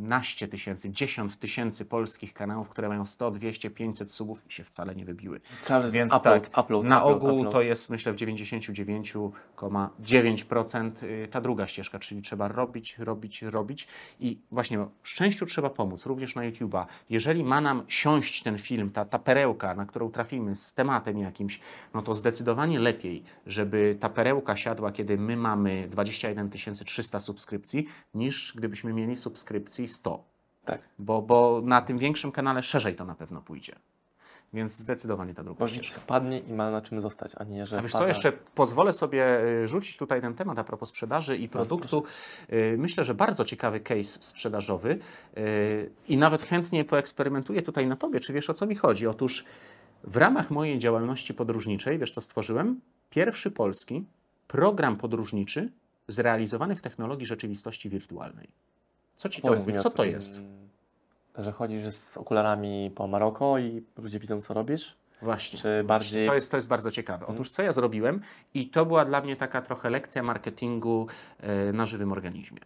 naście 0.02 0.48
tysięcy, 0.48 0.90
dziesiąt 0.90 1.38
tysięcy 1.38 1.84
polskich 1.84 2.34
kanałów, 2.34 2.68
które 2.68 2.88
mają 2.88 3.06
100, 3.06 3.30
200, 3.30 3.70
500 3.70 4.10
subów 4.10 4.44
i 4.48 4.52
się 4.52 4.64
wcale 4.64 4.94
nie 4.94 5.04
wybiły. 5.04 5.40
Cały 5.60 5.90
Więc 5.90 6.14
upload, 6.14 6.42
tak, 6.42 6.64
upload, 6.64 6.86
na 6.86 7.04
upload, 7.04 7.22
ogół 7.22 7.44
to 7.44 7.62
jest 7.62 7.90
myślę 7.90 8.12
w 8.12 8.16
99,9% 8.16 11.04
y, 11.04 11.28
ta 11.30 11.40
druga 11.40 11.66
ścieżka, 11.66 11.98
czyli 11.98 12.22
trzeba 12.22 12.48
robić, 12.48 12.98
robić, 12.98 13.42
robić 13.42 13.86
i 14.20 14.38
właśnie 14.50 14.78
no, 14.78 14.90
szczęściu 15.02 15.46
trzeba 15.46 15.70
pomóc, 15.70 16.06
również 16.06 16.34
na 16.34 16.42
YouTube'a. 16.42 16.86
Jeżeli 17.10 17.44
ma 17.44 17.60
nam 17.60 17.82
siąść 17.88 18.42
ten 18.42 18.58
film, 18.58 18.90
ta, 18.90 19.04
ta 19.04 19.18
perełka, 19.18 19.74
na 19.74 19.86
którą 19.86 20.10
trafimy 20.10 20.56
z 20.56 20.72
tematem 20.72 21.18
jakimś, 21.18 21.60
no 21.94 22.02
to 22.02 22.14
zdecydowanie 22.14 22.78
lepiej, 22.78 23.22
żeby 23.46 23.96
ta 24.00 24.08
perełka 24.08 24.56
siadła, 24.56 24.92
kiedy 24.92 25.18
my 25.18 25.36
mamy 25.36 25.88
21 25.88 26.50
300 26.84 27.20
subskrypcji, 27.20 27.86
niż 28.14 28.52
gdybyśmy 28.56 28.89
mieli 28.94 29.16
subskrypcji 29.16 29.88
100. 29.88 30.24
Tak. 30.64 30.80
Bo, 30.98 31.22
bo 31.22 31.60
na 31.64 31.82
tym 31.82 31.98
większym 31.98 32.32
kanale 32.32 32.62
szerzej 32.62 32.96
to 32.96 33.04
na 33.04 33.14
pewno 33.14 33.42
pójdzie. 33.42 33.76
Więc 34.52 34.76
zdecydowanie 34.76 35.34
ta 35.34 35.44
druga 35.44 35.60
Może 35.60 35.74
ścieżka. 35.74 36.00
wpadnie 36.00 36.38
i 36.38 36.52
ma 36.52 36.70
na 36.70 36.80
czym 36.80 37.00
zostać, 37.00 37.32
a 37.36 37.44
nie, 37.44 37.66
że 37.66 37.78
A 37.78 37.82
wiesz 37.82 37.92
co, 37.92 38.06
jeszcze 38.06 38.32
pozwolę 38.32 38.92
sobie 38.92 39.40
y, 39.62 39.68
rzucić 39.68 39.96
tutaj 39.96 40.20
ten 40.20 40.34
temat 40.34 40.58
a 40.58 40.64
propos 40.64 40.88
sprzedaży 40.88 41.36
i 41.36 41.48
produktu. 41.48 42.04
Y, 42.52 42.76
Myślę, 42.78 43.04
że 43.04 43.14
bardzo 43.14 43.44
ciekawy 43.44 43.80
case 43.80 44.22
sprzedażowy 44.22 44.98
y, 45.38 45.90
i 46.08 46.16
nawet 46.16 46.42
chętnie 46.42 46.84
poeksperymentuję 46.84 47.62
tutaj 47.62 47.86
na 47.86 47.96
Tobie, 47.96 48.20
czy 48.20 48.32
wiesz 48.32 48.50
o 48.50 48.54
co 48.54 48.66
mi 48.66 48.74
chodzi. 48.74 49.06
Otóż 49.06 49.44
w 50.04 50.16
ramach 50.16 50.50
mojej 50.50 50.78
działalności 50.78 51.34
podróżniczej, 51.34 51.98
wiesz 51.98 52.10
co 52.10 52.20
stworzyłem? 52.20 52.80
Pierwszy 53.10 53.50
polski 53.50 54.04
program 54.46 54.96
podróżniczy 54.96 55.72
zrealizowany 56.08 56.74
w 56.74 56.82
technologii 56.82 57.26
rzeczywistości 57.26 57.88
wirtualnej. 57.88 58.48
Co 59.20 59.28
Ci 59.28 59.42
to 59.42 59.54
mówi? 59.54 59.74
Co 59.74 59.90
to 59.90 60.04
jest? 60.04 60.40
Że 61.38 61.52
chodzisz 61.52 61.88
z 61.88 62.16
okularami 62.16 62.90
po 62.94 63.06
Maroko 63.06 63.58
i 63.58 63.82
ludzie 63.96 64.18
widzą, 64.18 64.42
co 64.42 64.54
robisz? 64.54 64.96
Właśnie. 65.22 65.58
Czy 65.58 65.84
bardziej... 65.84 66.28
To 66.28 66.34
jest, 66.34 66.50
to 66.50 66.56
jest 66.56 66.68
bardzo 66.68 66.90
ciekawe. 66.90 67.26
Otóż 67.26 67.50
co 67.50 67.62
ja 67.62 67.72
zrobiłem 67.72 68.20
i 68.54 68.70
to 68.70 68.86
była 68.86 69.04
dla 69.04 69.20
mnie 69.20 69.36
taka 69.36 69.62
trochę 69.62 69.90
lekcja 69.90 70.22
marketingu 70.22 71.06
e, 71.40 71.72
na 71.72 71.86
żywym 71.86 72.12
organizmie. 72.12 72.60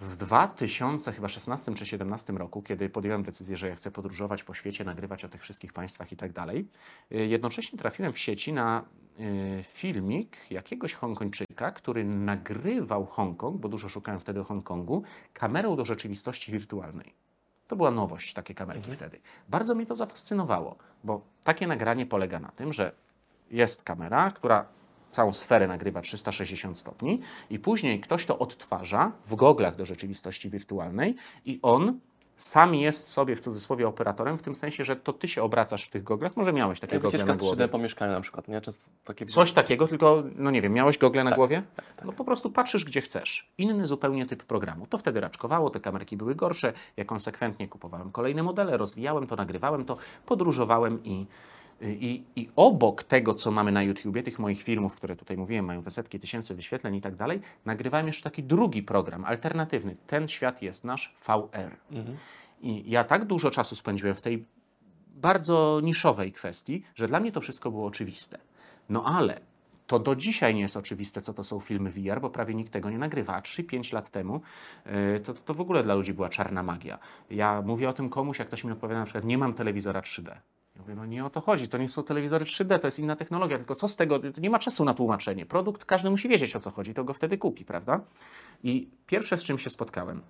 W 0.00 0.16
2016 0.16 1.74
czy 1.74 1.86
17 1.86 2.32
roku, 2.32 2.62
kiedy 2.62 2.88
podjąłem 2.88 3.22
decyzję, 3.22 3.56
że 3.56 3.68
ja 3.68 3.74
chcę 3.74 3.90
podróżować 3.90 4.42
po 4.42 4.54
świecie, 4.54 4.84
nagrywać 4.84 5.24
o 5.24 5.28
tych 5.28 5.42
wszystkich 5.42 5.72
państwach 5.72 6.12
i 6.12 6.16
tak 6.16 6.32
dalej, 6.32 6.68
e, 7.10 7.16
jednocześnie 7.26 7.78
trafiłem 7.78 8.12
w 8.12 8.18
sieci 8.18 8.52
na 8.52 8.84
e, 9.18 9.62
filmik 9.62 10.50
jakiegoś 10.50 10.94
Hongkończyka, 10.94 11.70
który 11.70 12.04
nagrywał 12.04 13.06
Hongkong, 13.06 13.60
bo 13.60 13.68
dużo 13.68 13.88
szukałem 13.88 14.20
wtedy 14.20 14.40
o 14.40 14.44
Hongkongu, 14.44 15.02
kamerą 15.32 15.76
do 15.76 15.84
rzeczywistości 15.84 16.52
wirtualnej. 16.52 17.14
To 17.68 17.76
była 17.76 17.90
nowość, 17.90 18.32
takie 18.32 18.54
kamerki 18.54 18.90
wtedy. 18.90 19.20
Bardzo 19.48 19.74
mnie 19.74 19.86
to 19.86 19.94
zafascynowało, 19.94 20.76
bo 21.04 21.20
takie 21.44 21.66
nagranie 21.66 22.06
polega 22.06 22.40
na 22.40 22.48
tym, 22.48 22.72
że 22.72 22.92
jest 23.50 23.82
kamera, 23.82 24.30
która 24.30 24.66
całą 25.08 25.32
sferę 25.32 25.66
nagrywa 25.66 26.00
360 26.00 26.78
stopni 26.78 27.20
i 27.50 27.58
później 27.58 28.00
ktoś 28.00 28.26
to 28.26 28.38
odtwarza 28.38 29.12
w 29.26 29.34
goglach 29.34 29.76
do 29.76 29.84
rzeczywistości 29.84 30.50
wirtualnej 30.50 31.14
i 31.44 31.58
on 31.62 31.98
sam 32.36 32.74
jest 32.74 33.08
sobie 33.08 33.36
w 33.36 33.40
cudzysłowie 33.40 33.88
operatorem, 33.88 34.38
w 34.38 34.42
tym 34.42 34.54
sensie, 34.54 34.84
że 34.84 34.96
to 34.96 35.12
ty 35.12 35.28
się 35.28 35.42
obracasz 35.42 35.84
w 35.84 35.90
tych 35.90 36.02
goglach. 36.02 36.36
Może 36.36 36.52
miałeś 36.52 36.80
takie 36.80 36.94
Jak 36.94 37.02
gogle 37.02 37.24
na 37.24 37.36
głowie. 37.36 37.64
3D 37.64 37.68
po 37.68 37.78
mieszkaniu 37.78 38.12
na 38.12 38.20
przykład, 38.20 38.48
nie? 38.48 38.60
Często 38.60 38.84
takie... 39.04 39.26
Coś 39.26 39.52
takiego, 39.52 39.88
tylko, 39.88 40.22
no 40.36 40.50
nie 40.50 40.62
wiem, 40.62 40.72
miałeś 40.72 40.98
gogle 40.98 41.24
na 41.24 41.30
głowie? 41.30 41.62
No 42.04 42.12
po 42.12 42.24
prostu 42.24 42.50
patrzysz, 42.50 42.84
gdzie 42.84 43.00
chcesz. 43.00 43.50
Inny 43.58 43.86
zupełnie 43.86 44.26
typ 44.26 44.44
programu. 44.44 44.86
To 44.86 44.98
wtedy 44.98 45.20
raczkowało, 45.20 45.70
te 45.70 45.80
kamerki 45.80 46.16
były 46.16 46.34
gorsze. 46.34 46.72
Ja 46.96 47.04
konsekwentnie 47.04 47.68
kupowałem 47.68 48.12
kolejne 48.12 48.42
modele, 48.42 48.76
rozwijałem 48.76 49.26
to, 49.26 49.36
nagrywałem 49.36 49.84
to, 49.84 49.96
podróżowałem 50.26 51.04
i, 51.04 51.26
i, 51.82 52.24
i 52.36 52.48
obok 52.56 53.02
tego, 53.02 53.34
co 53.34 53.50
mamy 53.50 53.72
na 53.72 53.82
YouTubie, 53.82 54.22
tych 54.22 54.38
moich 54.38 54.62
filmów, 54.62 54.96
które 54.96 55.16
tutaj 55.16 55.36
mówiłem, 55.36 55.64
mają 55.64 55.82
te 55.82 55.90
setki 55.90 56.18
tysięcy 56.18 56.54
wyświetleń 56.54 56.94
i 56.94 57.00
tak 57.00 57.16
dalej, 57.16 57.40
nagrywałem 57.64 58.06
jeszcze 58.06 58.22
taki 58.22 58.42
drugi 58.42 58.82
program, 58.82 59.24
alternatywny. 59.24 59.96
Ten 60.06 60.28
świat 60.28 60.62
jest 60.62 60.84
nasz 60.84 61.14
VR. 61.26 61.76
I 62.62 62.90
ja 62.90 63.04
tak 63.04 63.24
dużo 63.24 63.50
czasu 63.50 63.76
spędziłem 63.76 64.14
w 64.14 64.22
tej 64.22 64.44
bardzo 65.08 65.80
niszowej 65.82 66.32
kwestii, 66.32 66.82
że 66.94 67.06
dla 67.06 67.20
mnie 67.20 67.32
to 67.32 67.40
wszystko 67.40 67.70
było 67.70 67.86
oczywiste. 67.86 68.38
No 68.88 69.04
ale 69.04 69.40
to 69.86 69.98
do 69.98 70.16
dzisiaj 70.16 70.54
nie 70.54 70.60
jest 70.60 70.76
oczywiste, 70.76 71.20
co 71.20 71.34
to 71.34 71.44
są 71.44 71.60
filmy 71.60 71.90
VR, 71.90 72.20
bo 72.20 72.30
prawie 72.30 72.54
nikt 72.54 72.72
tego 72.72 72.90
nie 72.90 72.98
nagrywa. 72.98 73.34
A 73.34 73.40
3-5 73.40 73.94
lat 73.94 74.10
temu 74.10 74.40
yy, 74.86 75.20
to, 75.20 75.34
to 75.34 75.54
w 75.54 75.60
ogóle 75.60 75.82
dla 75.82 75.94
ludzi 75.94 76.14
była 76.14 76.28
czarna 76.28 76.62
magia. 76.62 76.98
Ja 77.30 77.62
mówię 77.62 77.88
o 77.88 77.92
tym 77.92 78.08
komuś, 78.08 78.38
jak 78.38 78.48
ktoś 78.48 78.64
mi 78.64 78.72
odpowiada 78.72 79.00
na 79.00 79.06
przykład, 79.06 79.24
nie 79.24 79.38
mam 79.38 79.54
telewizora 79.54 80.00
3D. 80.00 80.36
Mówię, 80.78 80.94
no 80.94 81.06
nie 81.06 81.24
o 81.24 81.30
to 81.30 81.40
chodzi, 81.40 81.68
to 81.68 81.78
nie 81.78 81.88
są 81.88 82.02
telewizory 82.02 82.44
3D, 82.44 82.78
to 82.78 82.86
jest 82.86 82.98
inna 82.98 83.16
technologia, 83.16 83.58
tylko 83.58 83.74
co 83.74 83.88
z 83.88 83.96
tego, 83.96 84.18
to 84.18 84.40
nie 84.40 84.50
ma 84.50 84.58
czasu 84.58 84.84
na 84.84 84.94
tłumaczenie. 84.94 85.46
Produkt, 85.46 85.84
każdy 85.84 86.10
musi 86.10 86.28
wiedzieć 86.28 86.56
o 86.56 86.60
co 86.60 86.70
chodzi, 86.70 86.94
to 86.94 87.04
go 87.04 87.12
wtedy 87.12 87.38
kupi, 87.38 87.64
prawda? 87.64 88.00
I 88.62 88.88
pierwsze 89.06 89.38
z 89.38 89.44
czym 89.44 89.58
się 89.58 89.70
spotkałem, 89.70 90.22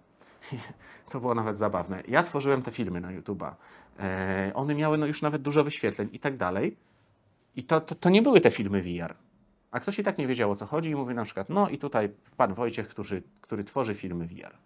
to 1.10 1.20
było 1.20 1.34
nawet 1.34 1.56
zabawne. 1.56 2.02
Ja 2.08 2.22
tworzyłem 2.22 2.62
te 2.62 2.72
filmy 2.72 3.00
na 3.00 3.08
YouTube'a. 3.08 3.54
E, 3.98 4.52
one 4.54 4.74
miały 4.74 4.98
no 4.98 5.06
już 5.06 5.22
nawet 5.22 5.42
dużo 5.42 5.64
wyświetleń 5.64 6.08
i 6.12 6.18
tak 6.18 6.36
dalej. 6.36 6.76
I 7.56 7.64
to, 7.64 7.80
to, 7.80 7.94
to 7.94 8.10
nie 8.10 8.22
były 8.22 8.40
te 8.40 8.50
filmy 8.50 8.82
VR. 8.82 9.14
A 9.70 9.80
ktoś 9.80 9.98
i 9.98 10.02
tak 10.02 10.18
nie 10.18 10.26
wiedział 10.26 10.50
o 10.50 10.54
co 10.54 10.66
chodzi 10.66 10.90
i 10.90 10.94
mówi 10.94 11.14
na 11.14 11.24
przykład, 11.24 11.48
no 11.48 11.68
i 11.68 11.78
tutaj 11.78 12.08
pan 12.36 12.54
Wojciech, 12.54 12.88
który, 12.88 13.22
który 13.40 13.64
tworzy 13.64 13.94
filmy 13.94 14.26
VR. 14.26 14.56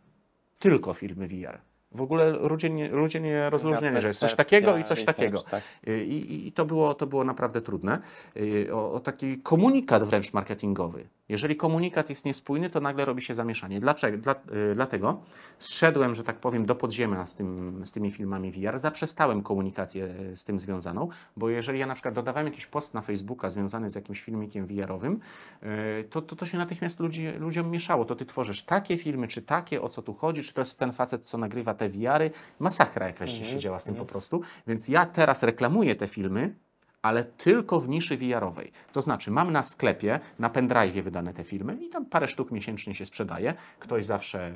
Tylko 0.59 0.95
filmy 0.95 1.27
VR. 1.27 1.69
W 1.92 2.03
ogóle 2.03 2.31
ludzie 2.31 2.70
nie, 2.70 2.88
ludzie 2.88 3.20
nie 3.20 3.50
rozróżniali, 3.50 4.00
że 4.00 4.07
jest 4.09 4.20
coś 4.20 4.31
takiego 4.35 4.76
i 4.76 4.85
coś 4.85 5.05
takiego. 5.05 5.42
tak. 5.42 5.62
I, 5.87 5.90
i- 5.90 6.46
I 6.48 6.53
to 6.53 6.64
było, 6.64 6.94
to 6.94 7.07
było 7.07 7.24
naprawdę 7.24 7.61
trudne. 7.61 7.98
Y, 8.37 8.68
O, 8.74 8.92
o 8.92 9.00
taki 9.00 9.38
komunikat 9.38 10.05
wręcz 10.05 10.33
marketingowy. 10.33 11.09
Jeżeli 11.29 11.57
komunikat 11.57 12.09
jest 12.09 12.24
niespójny, 12.24 12.70
to 12.70 12.81
nagle 12.81 13.05
robi 13.05 13.22
się 13.22 13.35
zamieszanie. 13.35 13.81
Dlaczego? 13.81 14.18
Dla, 14.18 14.33
y, 14.35 14.74
dlatego 14.74 15.20
zszedłem, 15.59 16.14
że 16.14 16.24
tak 16.24 16.37
powiem, 16.37 16.66
do 16.66 16.74
podziemia 16.74 17.26
z, 17.26 17.35
tym, 17.35 17.81
z 17.87 17.92
tymi 17.92 18.11
filmami 18.11 18.53
VR, 18.53 18.79
zaprzestałem 18.79 19.42
komunikację 19.42 20.05
y, 20.33 20.37
z 20.37 20.44
tym 20.44 20.61
związaną, 20.61 21.09
bo 21.37 21.48
jeżeli 21.50 21.79
ja 21.79 21.87
na 21.87 21.94
przykład 21.94 22.14
dodawałem 22.14 22.46
jakiś 22.46 22.66
post 22.66 22.94
na 22.94 23.00
Facebooka 23.00 23.50
związany 23.50 23.90
z 23.90 23.94
jakimś 23.94 24.20
filmikiem 24.22 24.66
VR-owym, 24.66 25.20
y, 25.62 26.05
to, 26.11 26.22
to, 26.22 26.37
to 26.37 26.46
się 26.46 26.59
natychmiast 26.59 27.00
ludzi, 27.00 27.29
ludziom 27.38 27.70
mieszało. 27.70 28.05
To 28.05 28.16
ty 28.16 28.26
tworzysz 28.26 28.62
takie 28.62 28.96
filmy, 28.98 29.29
czy 29.29 29.42
takie, 29.42 29.83
o 29.83 29.88
co 29.88 30.03
tu 30.03 30.14
chodzi, 30.14 30.42
czy 30.42 30.55
to 30.55 30.61
jest 30.61 30.79
ten 30.79 30.92
facet, 30.92 31.26
co 31.26 31.38
nagrywa 31.38 31.74
te 31.81 31.88
VR-y. 31.88 32.31
Masakra 32.59 33.07
jakaś 33.07 33.51
się 33.51 33.59
działa 33.59 33.79
z 33.79 33.85
tym 33.85 33.95
po 33.95 34.05
prostu. 34.05 34.40
Więc 34.66 34.88
ja 34.88 35.07
teraz 35.07 35.43
reklamuję 35.43 35.95
te 35.95 36.07
filmy, 36.07 36.55
ale 37.03 37.25
tylko 37.25 37.81
w 37.81 37.88
niszy 37.88 38.16
VR-owej. 38.16 38.73
To 38.93 39.03
znaczy, 39.03 39.31
mam 39.31 39.53
na 39.53 39.62
sklepie, 39.62 40.21
na 40.38 40.51
pendrive 40.51 41.05
wydane 41.05 41.35
te 41.35 41.45
filmy 41.45 41.77
i 41.85 41.88
tam 41.88 42.07
parę 42.07 42.29
sztuk 42.29 42.51
miesięcznie 42.51 42.95
się 42.95 43.05
sprzedaje. 43.05 43.55
Ktoś 43.79 44.05
zawsze 44.05 44.53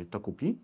y, 0.00 0.06
to 0.10 0.20
kupi. 0.20 0.58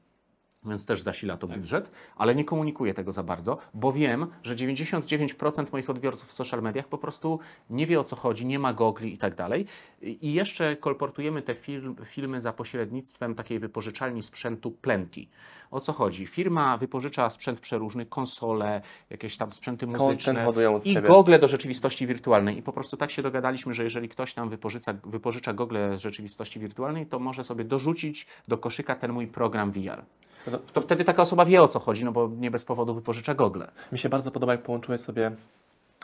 Więc 0.64 0.86
też 0.86 1.02
zasila 1.02 1.36
to 1.36 1.46
budżet, 1.46 1.90
ale 2.16 2.34
nie 2.34 2.44
komunikuję 2.44 2.94
tego 2.94 3.12
za 3.12 3.22
bardzo, 3.22 3.58
bo 3.74 3.92
wiem, 3.92 4.26
że 4.42 4.54
99% 4.54 5.72
moich 5.72 5.90
odbiorców 5.90 6.28
w 6.28 6.32
social 6.32 6.62
mediach 6.62 6.88
po 6.88 6.98
prostu 6.98 7.38
nie 7.70 7.86
wie 7.86 8.00
o 8.00 8.04
co 8.04 8.16
chodzi, 8.16 8.46
nie 8.46 8.58
ma 8.58 8.72
gogli 8.72 9.14
i 9.14 9.18
tak 9.18 9.34
dalej. 9.34 9.66
I 10.02 10.32
jeszcze 10.32 10.76
kolportujemy 10.76 11.42
te 11.42 11.54
film, 11.54 11.96
filmy 12.04 12.40
za 12.40 12.52
pośrednictwem 12.52 13.34
takiej 13.34 13.58
wypożyczalni 13.58 14.22
sprzętu 14.22 14.70
Plenty. 14.70 15.26
O 15.70 15.80
co 15.80 15.92
chodzi? 15.92 16.26
Firma 16.26 16.76
wypożycza 16.76 17.30
sprzęt 17.30 17.60
przeróżny, 17.60 18.06
konsole, 18.06 18.80
jakieś 19.10 19.36
tam 19.36 19.52
sprzęty 19.52 19.86
muzyczne 19.86 20.46
i 20.84 20.94
ciebie. 20.94 21.08
gogle 21.08 21.38
do 21.38 21.48
rzeczywistości 21.48 22.06
wirtualnej. 22.06 22.58
I 22.58 22.62
po 22.62 22.72
prostu 22.72 22.96
tak 22.96 23.10
się 23.10 23.22
dogadaliśmy, 23.22 23.74
że 23.74 23.84
jeżeli 23.84 24.08
ktoś 24.08 24.34
tam 24.34 24.48
wypożycza, 24.48 24.94
wypożycza 25.04 25.52
gogle 25.52 25.98
z 25.98 26.00
rzeczywistości 26.00 26.60
wirtualnej, 26.60 27.06
to 27.06 27.18
może 27.18 27.44
sobie 27.44 27.64
dorzucić 27.64 28.26
do 28.48 28.58
koszyka 28.58 28.94
ten 28.94 29.12
mój 29.12 29.26
program 29.26 29.72
VR. 29.72 30.04
No 30.46 30.52
to- 30.52 30.58
To 30.72 30.80
wtedy 30.80 31.04
taka 31.04 31.22
osoba 31.22 31.44
wie 31.44 31.62
o 31.62 31.68
co 31.68 31.78
chodzi, 31.78 32.04
no 32.04 32.12
bo 32.12 32.28
nie 32.38 32.50
bez 32.50 32.64
powodu 32.64 32.94
wypożycza 32.94 33.34
gogle. 33.34 33.70
Mi 33.92 33.98
się 33.98 34.08
bardzo 34.08 34.30
podoba, 34.30 34.52
jak 34.52 34.62
połączyłeś 34.62 35.00
sobie 35.00 35.32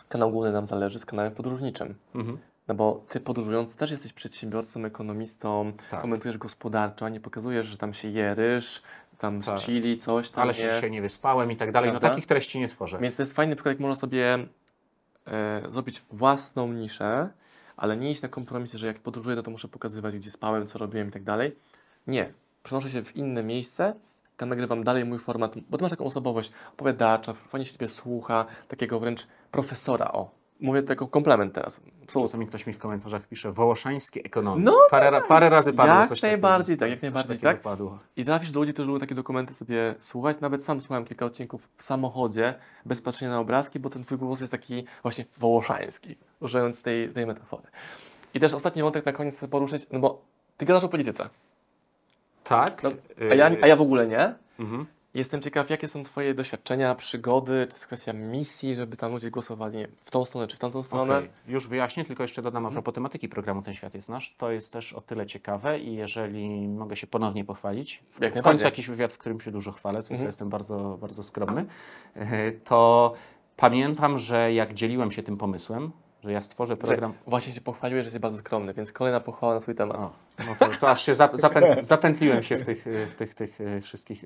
kanał 0.09 0.31
główny 0.31 0.51
nam 0.51 0.65
zależy 0.67 0.99
z 0.99 1.05
kanałem 1.05 1.31
podróżniczym. 1.35 1.95
Mhm. 2.15 2.37
No 2.67 2.75
bo 2.75 3.03
ty 3.09 3.19
podróżując 3.19 3.75
też 3.75 3.91
jesteś 3.91 4.13
przedsiębiorcą, 4.13 4.85
ekonomistą, 4.85 5.71
Tak. 5.89 6.01
komentujesz 6.01 6.37
gospodarczo, 6.37 7.05
a 7.05 7.09
nie 7.09 7.19
pokazujesz, 7.19 7.67
że 7.67 7.77
tam 7.77 7.93
się 7.93 8.07
je 8.07 8.35
ryż, 8.35 8.81
tam 9.17 9.41
Tak. 9.41 9.59
z 9.59 9.63
chili, 9.63 9.97
coś 9.97 10.29
tam 10.29 10.41
Ale 10.43 10.53
się 10.53 10.63
nie. 10.67 10.73
dzisiaj 10.73 10.91
nie 10.91 11.01
wyspałem 11.01 11.51
i 11.51 11.55
tak 11.55 11.71
dalej. 11.71 11.89
No 11.89 11.99
Prawda? 11.99 12.09
takich 12.09 12.25
treści 12.25 12.59
nie 12.59 12.67
tworzę. 12.67 12.97
Więc 13.01 13.15
to 13.15 13.21
jest 13.21 13.33
fajny 13.33 13.55
przykład, 13.55 13.71
jak 13.73 13.79
można 13.79 13.95
sobie 13.95 14.47
e, 15.27 15.61
zrobić 15.69 16.01
własną 16.11 16.67
niszę, 16.67 17.29
ale 17.77 17.97
nie 17.97 18.11
iść 18.11 18.21
na 18.21 18.29
kompromisy, 18.29 18.77
że 18.77 18.87
jak 18.87 18.99
podróżuję, 18.99 19.35
no 19.35 19.43
to 19.43 19.51
muszę 19.51 19.67
pokazywać, 19.67 20.15
gdzie 20.15 20.31
spałem, 20.31 20.67
co 20.67 20.79
robiłem 20.79 21.07
i 21.07 21.11
tak 21.11 21.23
dalej. 21.23 21.55
Nie. 22.07 22.33
Przenoszę 22.63 22.89
się 22.89 23.03
w 23.03 23.15
inne 23.15 23.43
miejsce, 23.43 23.93
tam 24.37 24.49
nagrywam 24.49 24.83
dalej 24.83 25.05
mój 25.05 25.19
format, 25.19 25.55
bo 25.69 25.77
ty 25.77 25.83
masz 25.83 25.91
taką 25.91 26.05
osobowość 26.05 26.51
opowiadacza, 26.73 27.33
fajnie 27.33 27.65
się 27.65 27.71
ciebie 27.73 27.87
słucha, 27.87 28.45
takiego 28.67 28.99
wręcz 28.99 29.27
profesora, 29.51 30.11
o. 30.11 30.29
mówię 30.59 30.83
to 30.83 30.91
jako 30.91 31.07
komplement 31.07 31.53
teraz. 31.53 31.81
Czasami 32.07 32.47
ktoś 32.47 32.67
mi 32.67 32.73
w 32.73 32.77
komentarzach 32.79 33.27
pisze 33.27 33.51
wołoszańskie 33.51 34.23
ekonomie. 34.23 34.63
No 34.63 34.73
parę, 34.91 35.09
ra- 35.11 35.21
parę 35.21 35.49
razy 35.49 35.73
padło 35.73 35.95
Jak 35.95 36.07
coś 36.07 36.21
najbardziej 36.21 36.77
takiego. 36.77 36.95
tak, 36.95 37.03
jak 37.03 37.13
najbardziej 37.13 37.39
tak. 37.39 37.61
Padło. 37.61 37.99
I 38.15 38.25
trafisz 38.25 38.51
do 38.51 38.59
ludzi, 38.59 38.73
którzy 38.73 38.87
lubią 38.87 38.99
takie 38.99 39.15
dokumenty 39.15 39.53
sobie 39.53 39.95
słuchać. 39.99 40.39
Nawet 40.39 40.63
sam 40.63 40.81
słuchałem 40.81 41.05
kilka 41.05 41.25
odcinków 41.25 41.69
w 41.77 41.83
samochodzie, 41.83 42.55
bez 42.85 43.01
patrzenia 43.01 43.31
na 43.31 43.39
obrazki, 43.39 43.79
bo 43.79 43.89
ten 43.89 44.03
twój 44.03 44.17
głos 44.17 44.39
jest 44.41 44.51
taki 44.51 44.83
właśnie 45.03 45.25
wołoszański, 45.37 46.15
używając 46.39 46.81
tej, 46.81 47.09
tej 47.09 47.25
metafory. 47.25 47.63
I 48.33 48.39
też 48.39 48.53
ostatni 48.53 48.81
wątek 48.81 49.05
na 49.05 49.11
koniec 49.13 49.35
chcę 49.37 49.47
poruszyć, 49.47 49.87
no 49.91 49.99
bo 49.99 50.21
ty 50.57 50.65
gadasz 50.65 50.83
o 50.83 50.89
polityce, 50.89 51.29
Tak. 52.47 52.83
no, 52.83 52.91
a, 53.31 53.35
ja, 53.35 53.51
y, 53.51 53.63
a 53.63 53.67
ja 53.67 53.75
w 53.75 53.81
ogóle 53.81 54.07
nie. 54.07 54.35
Mhm. 54.59 54.85
Jestem 55.13 55.41
ciekaw, 55.41 55.69
jakie 55.69 55.87
są 55.87 56.03
Twoje 56.03 56.33
doświadczenia, 56.33 56.95
przygody, 56.95 57.67
to 57.67 57.73
jest 57.73 57.85
kwestia 57.85 58.13
misji, 58.13 58.75
żeby 58.75 58.97
tam 58.97 59.11
ludzie 59.11 59.31
głosowali 59.31 59.85
w 60.01 60.11
tą 60.11 60.25
stronę 60.25 60.47
czy 60.47 60.55
w 60.55 60.59
tamtą 60.59 60.83
stronę. 60.83 61.17
Okej, 61.17 61.29
Już 61.47 61.67
wyjaśnię, 61.67 62.05
tylko 62.05 62.23
jeszcze 62.23 62.41
dodam 62.41 62.65
Mhm. 62.65 62.73
a 62.73 62.75
propos 62.75 62.93
tematyki 62.93 63.29
programu 63.29 63.61
Ten 63.61 63.73
Świat 63.73 63.93
jest 63.95 64.09
Nasz. 64.09 64.35
To 64.37 64.51
jest 64.51 64.73
też 64.73 64.93
o 64.93 65.01
tyle 65.01 65.25
ciekawe 65.25 65.79
i 65.79 65.95
jeżeli 65.95 66.67
mogę 66.67 66.95
się 66.95 67.07
ponownie 67.07 67.45
pochwalić, 67.45 68.03
w, 68.11 68.21
Jak 68.21 68.35
w 68.35 68.41
końcu 68.41 68.65
jakiś 68.65 68.87
wywiad, 68.87 69.13
w 69.13 69.17
którym 69.17 69.41
się 69.41 69.51
dużo 69.51 69.71
chwalę, 69.71 70.01
zwykle 70.01 70.15
Mhm. 70.15 70.27
jestem 70.27 70.49
bardzo, 70.49 70.97
bardzo 71.01 71.23
skromny, 71.23 71.65
e, 72.15 72.51
to 72.51 73.13
pamiętam, 73.55 74.19
że 74.19 74.53
jak 74.53 74.73
dzieliłem 74.73 75.11
się 75.11 75.23
tym 75.23 75.37
pomysłem, 75.37 75.91
że 76.23 76.31
ja 76.31 76.41
stworzę 76.41 76.77
program... 76.77 77.13
Właśnie 77.27 77.53
się 77.53 77.61
pochwaliłeś, 77.61 78.03
że 78.03 78.07
jesteś 78.07 78.21
bardzo 78.21 78.37
skromny, 78.37 78.73
więc 78.73 78.91
kolejna 78.91 79.19
pochwała 79.19 79.53
na 79.53 79.59
swój 79.59 79.75
temat. 79.75 79.97
O, 79.97 80.11
no 80.39 80.55
to, 80.59 80.67
to 80.79 80.89
aż 80.89 81.05
się 81.05 81.15
zap, 81.15 81.37
zapę, 81.37 81.77
zapętliłem 81.81 82.43
się 82.43 82.57
w 82.57 82.63
tych, 82.63 82.87
e, 82.87 83.07
w 83.07 83.15
tych, 83.15 83.33
tych 83.33 83.61
e, 83.61 83.81
wszystkich... 83.81 84.25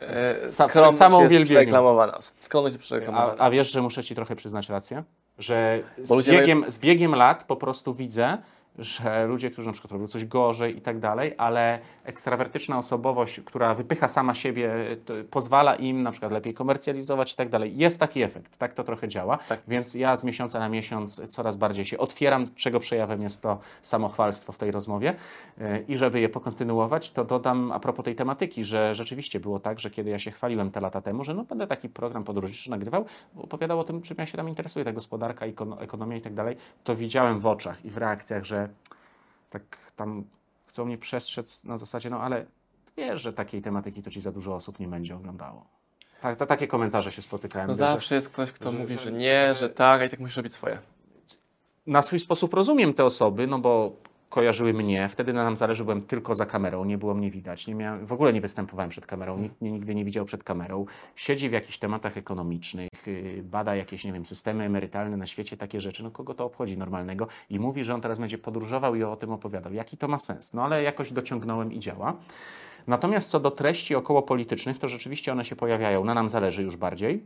e, 0.00 0.48
Sa- 0.48 0.68
w 0.68 0.72
tym 0.72 0.92
skromność 0.92 1.32
jest 1.32 1.44
przereklamowana. 1.44 2.18
Skromność 2.40 2.74
jest 2.74 2.84
A, 2.84 2.86
przereklamowana. 2.86 3.38
a 3.38 3.50
wiesz, 3.50 3.72
że 3.72 3.82
muszę 3.82 4.04
Ci 4.04 4.14
trochę 4.14 4.36
przyznać 4.36 4.68
rację? 4.68 5.04
Że 5.38 5.80
z 6.02 6.26
biegiem, 6.26 6.64
z 6.66 6.78
biegiem 6.78 7.14
lat 7.14 7.44
po 7.44 7.56
prostu 7.56 7.94
widzę, 7.94 8.38
że 8.78 9.26
ludzie, 9.26 9.50
którzy 9.50 9.68
na 9.68 9.72
przykład 9.72 9.92
robią 9.92 10.06
coś 10.06 10.24
gorzej 10.24 10.76
i 10.76 10.80
tak 10.80 10.98
dalej, 10.98 11.34
ale 11.38 11.78
ekstrawertyczna 12.04 12.78
osobowość, 12.78 13.40
która 13.40 13.74
wypycha 13.74 14.08
sama 14.08 14.34
siebie, 14.34 14.96
pozwala 15.30 15.74
im 15.74 16.02
na 16.02 16.10
przykład 16.10 16.32
lepiej 16.32 16.54
komercjalizować 16.54 17.32
i 17.32 17.36
tak 17.36 17.48
dalej. 17.48 17.76
Jest 17.76 18.00
taki 18.00 18.22
efekt, 18.22 18.56
tak 18.56 18.74
to 18.74 18.84
trochę 18.84 19.08
działa. 19.08 19.38
Tak. 19.48 19.60
Więc 19.68 19.94
ja 19.94 20.16
z 20.16 20.24
miesiąca 20.24 20.58
na 20.58 20.68
miesiąc 20.68 21.22
coraz 21.28 21.56
bardziej 21.56 21.84
się 21.84 21.98
otwieram, 21.98 22.54
czego 22.54 22.80
przejawem 22.80 23.22
jest 23.22 23.42
to 23.42 23.58
samochwalstwo 23.82 24.52
w 24.52 24.58
tej 24.58 24.70
rozmowie. 24.70 25.14
Yy, 25.58 25.84
I 25.88 25.96
żeby 25.96 26.20
je 26.20 26.28
pokontynuować, 26.28 27.10
to 27.10 27.24
dodam 27.24 27.72
a 27.72 27.80
propos 27.80 28.04
tej 28.04 28.14
tematyki, 28.14 28.64
że 28.64 28.94
rzeczywiście 28.94 29.40
było 29.40 29.60
tak, 29.60 29.80
że 29.80 29.90
kiedy 29.90 30.10
ja 30.10 30.18
się 30.18 30.30
chwaliłem 30.30 30.70
te 30.70 30.80
lata 30.80 31.00
temu, 31.00 31.24
że 31.24 31.34
no 31.34 31.44
będę 31.44 31.66
taki 31.66 31.88
program 31.88 32.24
podróżniczy 32.24 32.70
nagrywał, 32.70 33.04
opowiadał 33.36 33.80
o 33.80 33.84
tym, 33.84 34.02
czym 34.02 34.16
ja 34.18 34.26
się 34.26 34.36
tam 34.36 34.48
interesuję, 34.48 34.84
ta 34.84 34.92
gospodarka, 34.92 35.46
ekonomia 35.80 36.16
i 36.16 36.20
tak 36.20 36.34
dalej, 36.34 36.56
to 36.84 36.96
widziałem 36.96 37.40
w 37.40 37.46
oczach 37.46 37.84
i 37.84 37.90
w 37.90 37.96
reakcjach, 37.96 38.44
że 38.44 38.65
tak 39.50 39.62
tam 39.96 40.24
chcą 40.66 40.84
mnie 40.84 40.98
przestrzec 40.98 41.64
na 41.64 41.76
zasadzie, 41.76 42.10
no 42.10 42.20
ale 42.20 42.46
wiesz, 42.96 43.22
że 43.22 43.32
takiej 43.32 43.62
tematyki 43.62 44.02
to 44.02 44.10
ci 44.10 44.20
za 44.20 44.32
dużo 44.32 44.54
osób 44.54 44.80
nie 44.80 44.86
będzie 44.88 45.16
oglądało. 45.16 45.66
Tak, 46.20 46.36
ta, 46.36 46.46
takie 46.46 46.66
komentarze 46.66 47.12
się 47.12 47.22
spotykałem. 47.22 47.68
No 47.68 47.74
zawsze 47.74 48.14
jest 48.14 48.28
ktoś, 48.28 48.52
kto 48.52 48.72
że- 48.72 48.78
mówi, 48.78 48.94
że- 48.94 49.00
że 49.00 49.12
nie, 49.12 49.46
że- 49.48 49.54
że 49.54 49.70
tak, 49.70 50.00
a 50.00 50.04
i 50.04 50.10
tak 50.10 50.20
musisz 50.20 50.36
robić 50.36 50.52
swoje. 50.52 50.78
na 51.86 52.02
swój 52.02 52.18
sposób 52.18 52.54
rozumiem 52.54 52.94
te 52.94 53.04
osoby, 53.04 53.46
no 53.46 53.58
bo 53.58 53.92
kojarzyły 54.36 54.72
mnie. 54.74 55.08
Wtedy 55.08 55.32
na 55.32 55.44
nam 55.44 55.56
zależy, 55.56 55.84
byłem 55.84 56.02
tylko 56.02 56.34
za 56.34 56.46
kamerą, 56.46 56.84
nie 56.84 56.98
było 56.98 57.14
mnie 57.14 57.30
widać. 57.30 57.66
Nie 57.66 57.74
miałem, 57.74 58.06
w 58.06 58.12
ogóle 58.12 58.32
nie 58.32 58.40
występowałem 58.40 58.90
przed 58.90 59.06
kamerą, 59.06 59.38
nikt 59.38 59.60
mnie 59.60 59.72
nigdy 59.72 59.94
nie 59.94 60.04
widział 60.04 60.24
przed 60.24 60.44
kamerą. 60.44 60.86
Siedzi 61.16 61.48
w 61.48 61.52
jakichś 61.52 61.78
tematach 61.78 62.16
ekonomicznych, 62.16 62.88
yy, 63.06 63.42
bada 63.42 63.76
jakieś, 63.76 64.04
nie 64.04 64.12
wiem, 64.12 64.26
systemy 64.26 64.64
emerytalne 64.64 65.16
na 65.16 65.26
świecie, 65.26 65.56
takie 65.56 65.80
rzeczy. 65.80 66.02
No 66.02 66.10
kogo 66.10 66.34
to 66.34 66.44
obchodzi 66.44 66.78
normalnego? 66.78 67.28
I 67.50 67.58
mówi, 67.58 67.84
że 67.84 67.94
on 67.94 68.00
teraz 68.00 68.18
będzie 68.18 68.38
podróżował 68.38 68.94
i 68.94 69.02
o 69.02 69.16
tym 69.16 69.32
opowiadał. 69.32 69.72
Jaki 69.72 69.96
to 69.96 70.08
ma 70.08 70.18
sens? 70.18 70.54
No 70.54 70.64
ale 70.64 70.82
jakoś 70.82 71.12
dociągnąłem 71.12 71.72
i 71.72 71.78
działa. 71.78 72.16
Natomiast 72.86 73.30
co 73.30 73.40
do 73.40 73.50
treści 73.50 73.94
około 73.94 74.22
politycznych, 74.22 74.78
to 74.78 74.88
rzeczywiście 74.88 75.32
one 75.32 75.44
się 75.44 75.56
pojawiają. 75.56 76.04
Na 76.04 76.14
nam 76.14 76.28
zależy 76.28 76.62
już 76.62 76.76
bardziej 76.76 77.24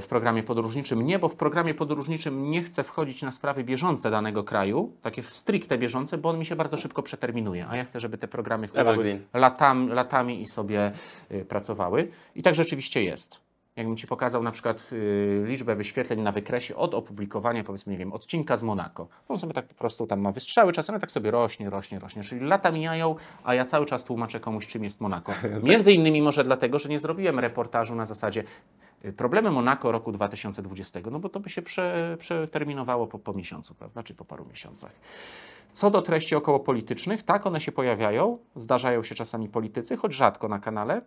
w 0.00 0.06
programie 0.08 0.42
podróżniczym. 0.42 1.02
Nie, 1.02 1.18
bo 1.18 1.28
w 1.28 1.36
programie 1.36 1.74
podróżniczym 1.74 2.50
nie 2.50 2.62
chcę 2.62 2.84
wchodzić 2.84 3.22
na 3.22 3.32
sprawy 3.32 3.64
bieżące 3.64 4.10
danego 4.10 4.44
kraju, 4.44 4.92
takie 5.02 5.22
stricte 5.22 5.78
bieżące, 5.78 6.18
bo 6.18 6.28
on 6.28 6.38
mi 6.38 6.46
się 6.46 6.56
bardzo 6.56 6.76
szybko 6.76 7.02
przeterminuje, 7.02 7.66
a 7.68 7.76
ja 7.76 7.84
chcę, 7.84 8.00
żeby 8.00 8.18
te 8.18 8.28
programy 8.28 8.68
Evergreen. 8.74 9.20
latami, 9.88 10.42
i 10.42 10.46
sobie 10.46 10.92
y, 11.30 11.44
pracowały. 11.44 12.08
I 12.34 12.42
tak 12.42 12.54
rzeczywiście 12.54 13.02
jest. 13.02 13.46
Jakbym 13.76 13.96
Ci 13.96 14.06
pokazał 14.06 14.42
na 14.42 14.50
przykład 14.50 14.90
y, 14.92 15.44
liczbę 15.46 15.76
wyświetleń 15.76 16.20
na 16.20 16.32
wykresie 16.32 16.76
od 16.76 16.94
opublikowania, 16.94 17.64
powiedzmy, 17.64 17.92
nie 17.92 17.98
wiem, 17.98 18.12
odcinka 18.12 18.56
z 18.56 18.62
Monako. 18.62 19.08
To 19.26 19.34
on 19.34 19.36
sobie 19.36 19.52
tak 19.52 19.66
po 19.66 19.74
prostu 19.74 20.06
tam 20.06 20.20
ma 20.20 20.32
wystrzały, 20.32 20.72
czasami 20.72 21.00
tak 21.00 21.10
sobie 21.10 21.30
rośnie, 21.30 21.70
rośnie, 21.70 21.98
rośnie. 21.98 22.22
Czyli 22.22 22.40
lata 22.40 22.70
mijają, 22.70 23.16
a 23.44 23.54
ja 23.54 23.64
cały 23.64 23.86
czas 23.86 24.04
tłumaczę 24.04 24.40
komuś, 24.40 24.66
czym 24.66 24.84
jest 24.84 25.00
Monako. 25.00 25.32
Między 25.62 25.92
innymi 25.92 26.22
może 26.22 26.44
dlatego, 26.44 26.78
że 26.78 26.88
nie 26.88 27.00
zrobiłem 27.00 27.38
reportażu 27.38 27.94
na 27.94 28.06
zasadzie 28.06 28.44
problemy 29.12 29.50
Monako 29.50 29.92
roku 29.92 30.12
2020, 30.12 31.00
no 31.10 31.18
bo 31.18 31.28
to 31.28 31.40
by 31.40 31.50
się 31.50 31.62
prze, 31.62 32.16
przeterminowało 32.18 33.06
po, 33.06 33.18
po 33.18 33.32
miesiącu, 33.32 33.74
prawda, 33.74 34.02
czy 34.02 34.14
po 34.14 34.24
paru 34.24 34.44
miesiącach. 34.44 34.92
Co 35.72 35.90
do 35.90 36.02
treści 36.02 36.34
okołopolitycznych, 36.34 37.22
tak, 37.22 37.46
one 37.46 37.60
się 37.60 37.72
pojawiają, 37.72 38.38
zdarzają 38.56 39.02
się 39.02 39.14
czasami 39.14 39.48
politycy, 39.48 39.96
choć 39.96 40.14
rzadko 40.14 40.48
na 40.48 40.58
kanale. 40.58 41.02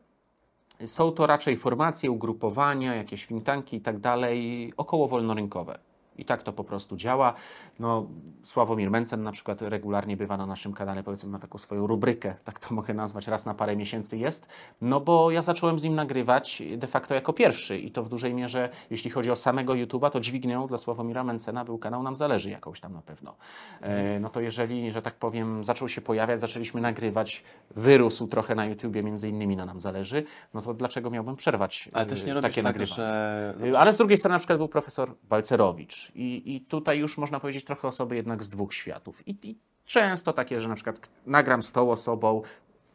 Są 0.85 1.11
to 1.11 1.27
raczej 1.27 1.57
formacje, 1.57 2.11
ugrupowania, 2.11 2.95
jakieś 2.95 3.27
think 3.27 3.43
tanki 3.43 3.77
i 3.77 3.81
tak 3.81 3.99
dalej, 3.99 4.73
około 4.77 5.07
wolnorynkowe. 5.07 5.79
I 6.19 6.25
tak 6.25 6.43
to 6.43 6.53
po 6.53 6.63
prostu 6.63 6.95
działa. 6.95 7.33
No, 7.79 8.07
Sławomir 8.43 8.91
Mencen 8.91 9.23
na 9.23 9.31
przykład 9.31 9.61
regularnie 9.61 10.17
bywa 10.17 10.37
na 10.37 10.45
naszym 10.45 10.73
kanale, 10.73 11.03
powiedzmy, 11.03 11.29
ma 11.29 11.39
taką 11.39 11.57
swoją 11.57 11.87
rubrykę, 11.87 12.35
tak 12.43 12.59
to 12.59 12.75
mogę 12.75 12.93
nazwać, 12.93 13.27
raz 13.27 13.45
na 13.45 13.53
parę 13.53 13.75
miesięcy 13.75 14.17
jest. 14.17 14.47
No 14.81 14.99
bo 14.99 15.31
ja 15.31 15.41
zacząłem 15.41 15.79
z 15.79 15.83
nim 15.83 15.95
nagrywać 15.95 16.63
de 16.77 16.87
facto 16.87 17.15
jako 17.15 17.33
pierwszy 17.33 17.77
i 17.77 17.91
to 17.91 18.03
w 18.03 18.09
dużej 18.09 18.33
mierze, 18.33 18.69
jeśli 18.89 19.11
chodzi 19.11 19.31
o 19.31 19.35
samego 19.35 19.73
YouTube'a, 19.73 20.09
to 20.09 20.19
dźwignią 20.19 20.67
dla 20.67 20.77
Sławomira 20.77 21.23
Mencena 21.23 21.65
był 21.65 21.77
kanał 21.77 22.03
Nam 22.03 22.15
Zależy 22.15 22.49
jakąś 22.49 22.79
tam 22.79 22.93
na 22.93 23.01
pewno. 23.01 23.35
E, 23.81 24.19
no 24.19 24.29
to 24.29 24.41
jeżeli, 24.41 24.91
że 24.91 25.01
tak 25.01 25.15
powiem, 25.15 25.63
zaczął 25.63 25.89
się 25.89 26.01
pojawiać, 26.01 26.39
zaczęliśmy 26.39 26.81
nagrywać, 26.81 27.43
wyrósł 27.75 28.27
trochę 28.27 28.55
na 28.55 28.65
YouTubie, 28.65 29.03
między 29.03 29.29
innymi 29.29 29.55
na 29.55 29.65
Nam 29.65 29.79
Zależy, 29.79 30.23
no 30.53 30.61
to 30.61 30.73
dlaczego 30.73 31.09
miałbym 31.09 31.35
przerwać 31.35 31.89
Ale 31.93 32.05
też 32.05 32.25
nie 32.25 32.35
e, 32.35 32.41
takie 32.41 32.63
tak, 32.63 32.87
że... 32.87 33.55
Y, 33.63 33.77
Ale 33.77 33.93
z 33.93 33.97
drugiej 33.97 34.17
strony 34.17 34.33
na 34.35 34.39
przykład 34.39 34.57
był 34.57 34.67
profesor 34.67 35.15
Balcerowicz 35.23 36.08
i, 36.15 36.55
i 36.55 36.61
tutaj 36.61 36.99
już 36.99 37.17
można 37.17 37.39
powiedzieć 37.39 37.63
trochę 37.63 37.87
osoby 37.87 38.15
jednak 38.15 38.43
z 38.43 38.49
dwóch 38.49 38.73
światów. 38.73 39.27
I, 39.27 39.35
I 39.43 39.57
często 39.85 40.33
takie, 40.33 40.59
że 40.59 40.69
na 40.69 40.75
przykład 40.75 41.09
nagram 41.25 41.63
z 41.63 41.71
tą 41.71 41.91
osobą, 41.91 42.41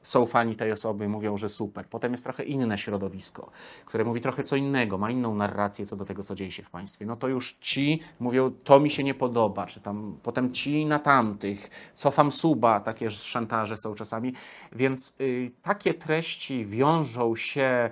są 0.06 0.26
fani 0.26 0.56
tej 0.56 0.72
osoby, 0.72 1.08
mówią, 1.08 1.36
że 1.36 1.48
super. 1.48 1.86
Potem 1.86 2.12
jest 2.12 2.24
trochę 2.24 2.44
inne 2.44 2.78
środowisko, 2.78 3.50
które 3.86 4.04
mówi 4.04 4.20
trochę 4.20 4.42
co 4.42 4.56
innego, 4.56 4.98
ma 4.98 5.10
inną 5.10 5.34
narrację 5.34 5.86
co 5.86 5.96
do 5.96 6.04
tego, 6.04 6.22
co 6.22 6.34
dzieje 6.34 6.50
się 6.50 6.62
w 6.62 6.70
państwie. 6.70 7.06
No 7.06 7.16
to 7.16 7.28
już 7.28 7.52
ci 7.52 8.00
mówią, 8.20 8.50
to 8.64 8.80
mi 8.80 8.90
się 8.90 9.04
nie 9.04 9.14
podoba, 9.14 9.66
czy 9.66 9.80
tam 9.80 10.18
potem 10.22 10.52
ci 10.52 10.86
na 10.86 10.98
tamtych, 10.98 11.70
cofam 11.94 12.32
suba, 12.32 12.80
takie 12.80 13.10
szantaże 13.10 13.76
są 13.76 13.94
czasami. 13.94 14.34
Więc 14.72 15.16
y, 15.20 15.50
takie 15.62 15.94
treści 15.94 16.64
wiążą 16.64 17.36
się 17.36 17.90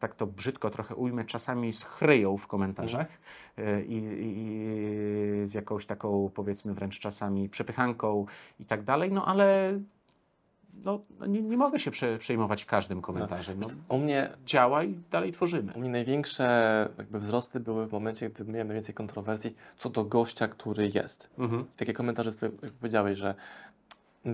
tak 0.00 0.14
to 0.14 0.26
brzydko 0.26 0.70
trochę 0.70 0.94
ujmę, 0.94 1.24
czasami 1.24 1.72
z 1.72 1.84
chryją 1.84 2.36
w 2.36 2.46
komentarzach 2.46 3.18
y, 3.58 3.84
i, 3.88 4.02
i 4.20 5.46
z 5.46 5.54
jakąś 5.54 5.86
taką 5.86 6.30
powiedzmy 6.34 6.74
wręcz 6.74 6.98
czasami 6.98 7.48
przepychanką 7.48 8.26
i 8.60 8.64
tak 8.64 8.82
dalej, 8.82 9.12
no 9.12 9.26
ale 9.26 9.78
no, 10.84 11.00
no 11.20 11.26
nie, 11.26 11.42
nie 11.42 11.56
mogę 11.56 11.78
się 11.78 11.90
prze, 11.90 12.18
przejmować 12.18 12.64
każdym 12.64 13.00
komentarzem. 13.00 13.60
No, 13.60 13.68
U 13.88 13.98
mnie, 13.98 14.30
działa 14.46 14.84
i 14.84 14.94
dalej 15.10 15.32
tworzymy. 15.32 15.72
u 15.72 15.80
mnie 15.80 15.90
największe 15.90 16.88
jakby 16.98 17.20
wzrosty 17.20 17.60
były 17.60 17.86
w 17.86 17.92
momencie, 17.92 18.30
gdy 18.30 18.44
miałem 18.44 18.68
najwięcej 18.68 18.94
kontrowersji 18.94 19.56
co 19.76 19.90
do 19.90 20.04
gościa, 20.04 20.48
który 20.48 20.90
jest. 20.94 21.30
Mhm. 21.38 21.64
Takie 21.76 21.92
komentarze, 21.92 22.30
jak 22.62 22.72
powiedziałeś, 22.72 23.18
że 23.18 23.34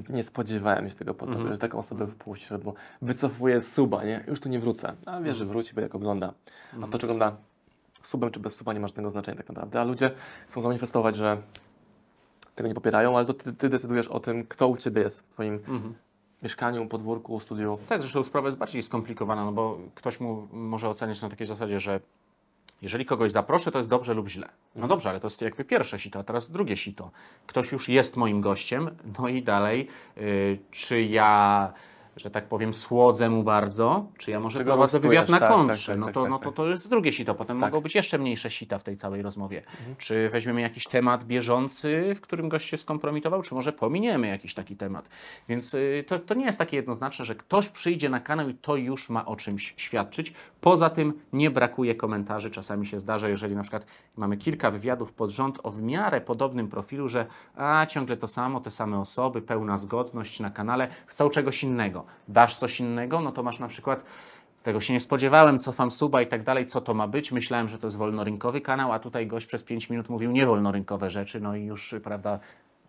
nie 0.09 0.23
spodziewałem 0.23 0.89
się 0.89 0.95
tego 0.95 1.15
po 1.15 1.27
tobie, 1.27 1.37
Mhm. 1.39 1.55
że 1.55 1.59
taką 1.61 1.79
osobę 1.79 2.07
wpuścisz, 2.07 2.53
albo 2.53 2.75
wycofuję 3.03 3.61
suba, 3.61 4.05
nie? 4.05 4.25
Już 4.29 4.41
tu 4.41 4.49
nie 4.49 4.61
wrócę. 4.61 4.93
A 5.07 5.21
wiesz, 5.21 5.39
że 5.39 5.45
wróci, 5.47 5.75
bo 5.75 5.81
jak 5.81 5.95
ogląda. 5.95 6.33
A 6.83 6.87
to, 6.87 6.99
czy 6.99 7.07
ogląda 7.07 7.37
subem, 8.03 8.31
czy 8.31 8.41
bez 8.41 8.57
suba, 8.57 8.73
nie 8.73 8.81
ma 8.81 8.87
żadnego 8.89 9.11
znaczenia 9.11 9.37
tak 9.37 9.49
naprawdę. 9.49 9.81
A 9.81 9.85
ludzie 9.85 10.11
chcą 10.47 10.61
zamanifestować, 10.61 11.17
że 11.17 11.39
tego 12.55 12.69
nie 12.69 12.75
popierają, 12.75 13.17
ale 13.17 13.27
to 13.27 13.35
ty, 13.35 13.53
ty 13.53 13.69
decydujesz 13.69 14.09
o 14.09 14.21
tym, 14.21 14.47
kto 14.47 14.69
u 14.69 14.77
ciebie 14.77 15.03
jest 15.03 15.21
w 15.21 15.23
twoim 15.33 15.55
Mhm. 15.55 15.95
mieszkaniu, 16.43 16.87
podwórku, 16.87 17.41
studiu. 17.41 17.79
Tak, 17.89 18.01
zresztą 18.03 18.23
sprawa 18.25 18.49
jest 18.49 18.59
bardziej 18.59 18.83
skomplikowana, 18.83 19.45
no 19.45 19.53
bo 19.53 19.79
ktoś 19.95 20.21
mu 20.21 20.49
może 20.53 20.89
oceniać 20.89 21.23
na 21.23 21.29
takiej 21.29 21.47
zasadzie, 21.47 21.81
że 21.81 22.01
jeżeli 22.83 23.05
kogoś 23.05 23.33
zaproszę, 23.33 23.73
to 23.73 23.79
jest 23.79 23.91
dobrze 23.91 24.15
lub 24.15 24.29
źle. 24.29 24.49
No 24.75 24.89
dobrze, 24.89 25.11
ale 25.11 25.21
to 25.21 25.27
jest 25.27 25.43
jakby 25.43 25.65
pierwsze 25.65 25.99
sito, 25.99 26.19
a 26.19 26.25
teraz 26.25 26.51
drugie 26.51 26.77
sito. 26.77 27.11
Ktoś 27.47 27.73
już 27.73 27.89
jest 27.89 28.17
moim 28.17 28.41
gościem, 28.41 28.91
no 29.19 29.29
i 29.29 29.43
dalej, 29.43 29.89
y, 30.19 30.59
czy 30.71 31.03
ja 31.03 31.73
że 32.17 32.31
tak 32.31 32.49
powiem, 32.49 32.75
słodzę 32.75 33.31
mu 33.31 33.43
bardzo, 33.43 34.07
czy 34.19 34.31
ja 34.31 34.41
może 34.41 34.59
Tego 34.59 34.71
prowadzę 34.71 35.01
wywiad 35.01 35.29
na 35.29 35.39
tak, 35.41 35.49
tak, 35.49 35.59
kontrze. 35.59 35.93
tak, 35.93 36.01
no, 36.01 36.07
tak, 36.07 36.15
to, 36.15 36.21
tak, 36.21 36.31
no 36.31 36.39
to 36.39 36.45
tak. 36.45 36.55
to 36.55 36.69
jest 36.69 36.91
drugie 36.91 37.13
sito. 37.13 37.35
Potem 37.35 37.57
mogą 37.57 37.81
być 37.81 37.95
jeszcze 37.95 38.19
mniejsze 38.19 38.51
sita 38.51 38.79
w 38.79 38.83
tej 38.83 38.97
całej 38.97 39.23
rozmowie. 39.23 39.63
Czy 39.99 40.29
weźmiemy 40.31 40.61
jakiś 40.61 40.87
temat 40.87 41.25
bieżący, 41.25 42.15
w 42.15 42.21
którym 42.21 42.49
gość 42.49 42.69
się 42.69 42.77
skompromitował, 42.77 43.43
czy 43.43 43.55
może 43.55 43.73
pominiemy 43.73 44.29
jakiś 44.29 44.55
taki 44.55 44.77
temat. 44.77 45.09
Więc 45.49 45.75
y, 45.75 46.05
to, 46.07 46.19
to 46.19 46.35
nie 46.35 46.45
jest 46.45 46.59
takie 46.59 46.77
jednoznaczne, 46.77 47.25
że 47.25 47.35
ktoś 47.35 47.69
przyjdzie 47.69 48.09
na 48.09 48.21
kanał 48.21 48.49
i 48.49 48.55
to 48.55 48.77
już 48.77 49.11
ma 49.11 49.27
o 49.27 49.37
czymś 49.37 49.75
świadczyć. 49.77 50.33
Poza 50.61 50.91
tym 50.91 51.13
nie 51.33 51.51
brakuje 51.51 51.95
komentarzy. 51.95 52.51
Czasami 52.51 52.87
się 52.87 53.01
zdarza, 53.01 53.29
jeżeli 53.29 53.57
na 53.57 53.63
przykład 53.63 53.87
mamy 54.17 54.37
kilka 54.37 54.71
wywiadów 54.71 55.13
pod 55.13 55.31
rząd 55.31 55.59
o 55.63 55.71
w 55.71 55.83
miarę 55.83 56.21
podobnym 56.21 56.69
profilu, 56.69 57.09
że 57.09 57.27
a 57.57 57.87
ciągle 57.87 58.17
to 58.17 58.29
samo, 58.29 58.61
te 58.61 58.71
same 58.71 58.99
osoby, 58.99 59.43
pełna 59.43 59.77
zgodność 59.77 60.41
na 60.41 60.51
kanale, 60.51 60.89
chcą 61.07 61.31
czegoś 61.31 61.63
innego. 61.63 62.04
Dasz 62.29 62.57
coś 62.57 62.81
innego, 62.81 63.21
no 63.21 63.33
to 63.33 63.43
masz 63.43 63.59
na 63.59 63.69
przykład 63.69 64.05
tego 64.63 64.81
się 64.81 64.93
nie 64.93 65.01
spodziewałem, 65.01 65.59
cofam 65.59 65.91
suba 65.91 66.23
i 66.23 66.27
tak 66.27 66.43
dalej, 66.43 66.67
co 66.67 66.81
to 66.81 66.95
ma 66.95 67.09
być. 67.09 67.33
Myślałem, 67.33 67.69
że 67.69 67.79
to 67.79 67.87
jest 67.87 67.97
wolnorynkowy 67.97 68.61
kanał, 68.61 68.93
a 68.93 68.99
tutaj 68.99 69.27
gość 69.27 69.47
przez 69.47 69.63
5 69.63 69.91
minut 69.91 70.09
mówił 70.09 70.31
niewolnorynkowe 70.33 71.11
rzeczy, 71.11 71.41
no 71.41 71.57
i 71.57 71.65
już, 71.65 71.95
prawda, 72.05 72.39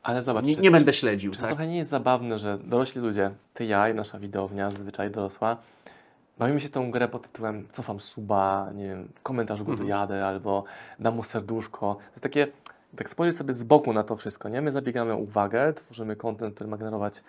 Ale 0.04 0.24
zobacz, 0.24 0.46
nie, 0.46 0.56
czy, 0.56 0.62
nie 0.62 0.72
będę 0.72 0.94
śledził. 0.94 1.32
czy 1.32 1.38
to 1.38 1.42
Tak? 1.42 1.50
trochę 1.50 1.68
nie 1.68 1.78
jest 1.78 1.90
zabawne, 1.90 2.40
że 2.40 2.58
dorośli 2.58 3.02
ludzie, 3.02 3.32
ty, 3.54 3.66
ja 3.66 3.90
i 3.90 3.94
nasza 3.94 4.20
widownia, 4.20 4.72
zazwyczaj 4.72 5.12
dorosła, 5.12 5.58
bawimy 6.38 6.60
się 6.60 6.70
tą 6.70 6.92
grę 6.92 7.08
pod 7.08 7.22
tytułem 7.32 7.68
cofam 7.74 8.00
suba, 8.00 8.70
nie 8.76 8.84
wiem, 8.88 9.10
w 9.16 9.22
komentarzu 9.22 9.62
Mhm. 9.62 9.78
go 9.78 9.84
dojadę, 9.84 10.26
albo 10.28 10.64
dam 11.00 11.16
mu 11.16 11.24
serduszko. 11.24 11.96
To 11.96 12.12
jest 12.12 12.24
takie, 12.24 12.48
tak 12.96 13.10
spojrzeć 13.10 13.38
sobie 13.38 13.54
z 13.54 13.64
boku 13.64 13.94
na 13.94 14.04
to 14.04 14.16
wszystko, 14.16 14.50
nie? 14.50 14.62
My 14.62 14.72
zabiegamy 14.72 15.16
uwagę, 15.16 15.74
tworzymy 15.74 16.16
content, 16.16 16.56
który 16.56 16.70
ma 16.70 16.78
generować 16.78 17.24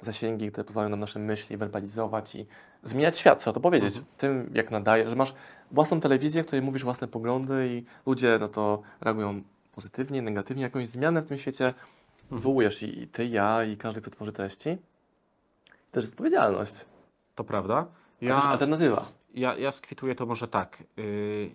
zasięgi, 0.00 0.50
które 0.50 0.64
pozwalają 0.64 0.90
nam 0.90 1.00
nasze 1.00 1.18
myśli 1.18 1.56
werbalizować 1.56 2.34
i 2.34 2.46
zmieniać 2.82 3.18
świat, 3.18 3.40
trzeba 3.40 3.54
to 3.54 3.60
powiedzieć. 3.60 3.96
Mhm. 3.96 4.06
Tym, 4.16 4.50
jak 4.54 4.70
nadaje, 4.70 5.08
że 5.08 5.16
masz 5.16 5.34
własną 5.70 6.00
telewizję, 6.00 6.42
w 6.42 6.46
której 6.46 6.62
mówisz 6.62 6.84
własne 6.84 7.08
poglądy 7.08 7.68
i 7.68 7.84
ludzie 8.06 8.38
na 8.38 8.48
to 8.48 8.82
reagują 9.00 9.42
pozytywnie, 9.72 10.22
negatywnie, 10.22 10.62
jakąś 10.62 10.88
zmianę 10.88 11.22
w 11.22 11.24
tym 11.28 11.38
świecie 11.38 11.74
Mhm. 12.22 12.40
wywołujesz 12.40 12.82
i, 12.82 13.02
i 13.02 13.08
ty, 13.08 13.26
ja, 13.26 13.64
i 13.64 13.76
każdy, 13.76 14.00
kto 14.00 14.10
tworzy 14.10 14.32
treści. 14.32 14.76
To 15.90 16.00
jest 16.00 16.12
odpowiedzialność. 16.12 16.74
To 17.34 17.44
prawda. 17.44 17.86
Ja... 18.20 18.28
Ja, 18.28 18.42
alternatywa. 18.42 19.06
ja, 19.34 19.56
ja 19.56 19.72
skwituję 19.72 20.14
to 20.14 20.26
może 20.26 20.48
tak. 20.48 20.82
Yy, 20.96 21.50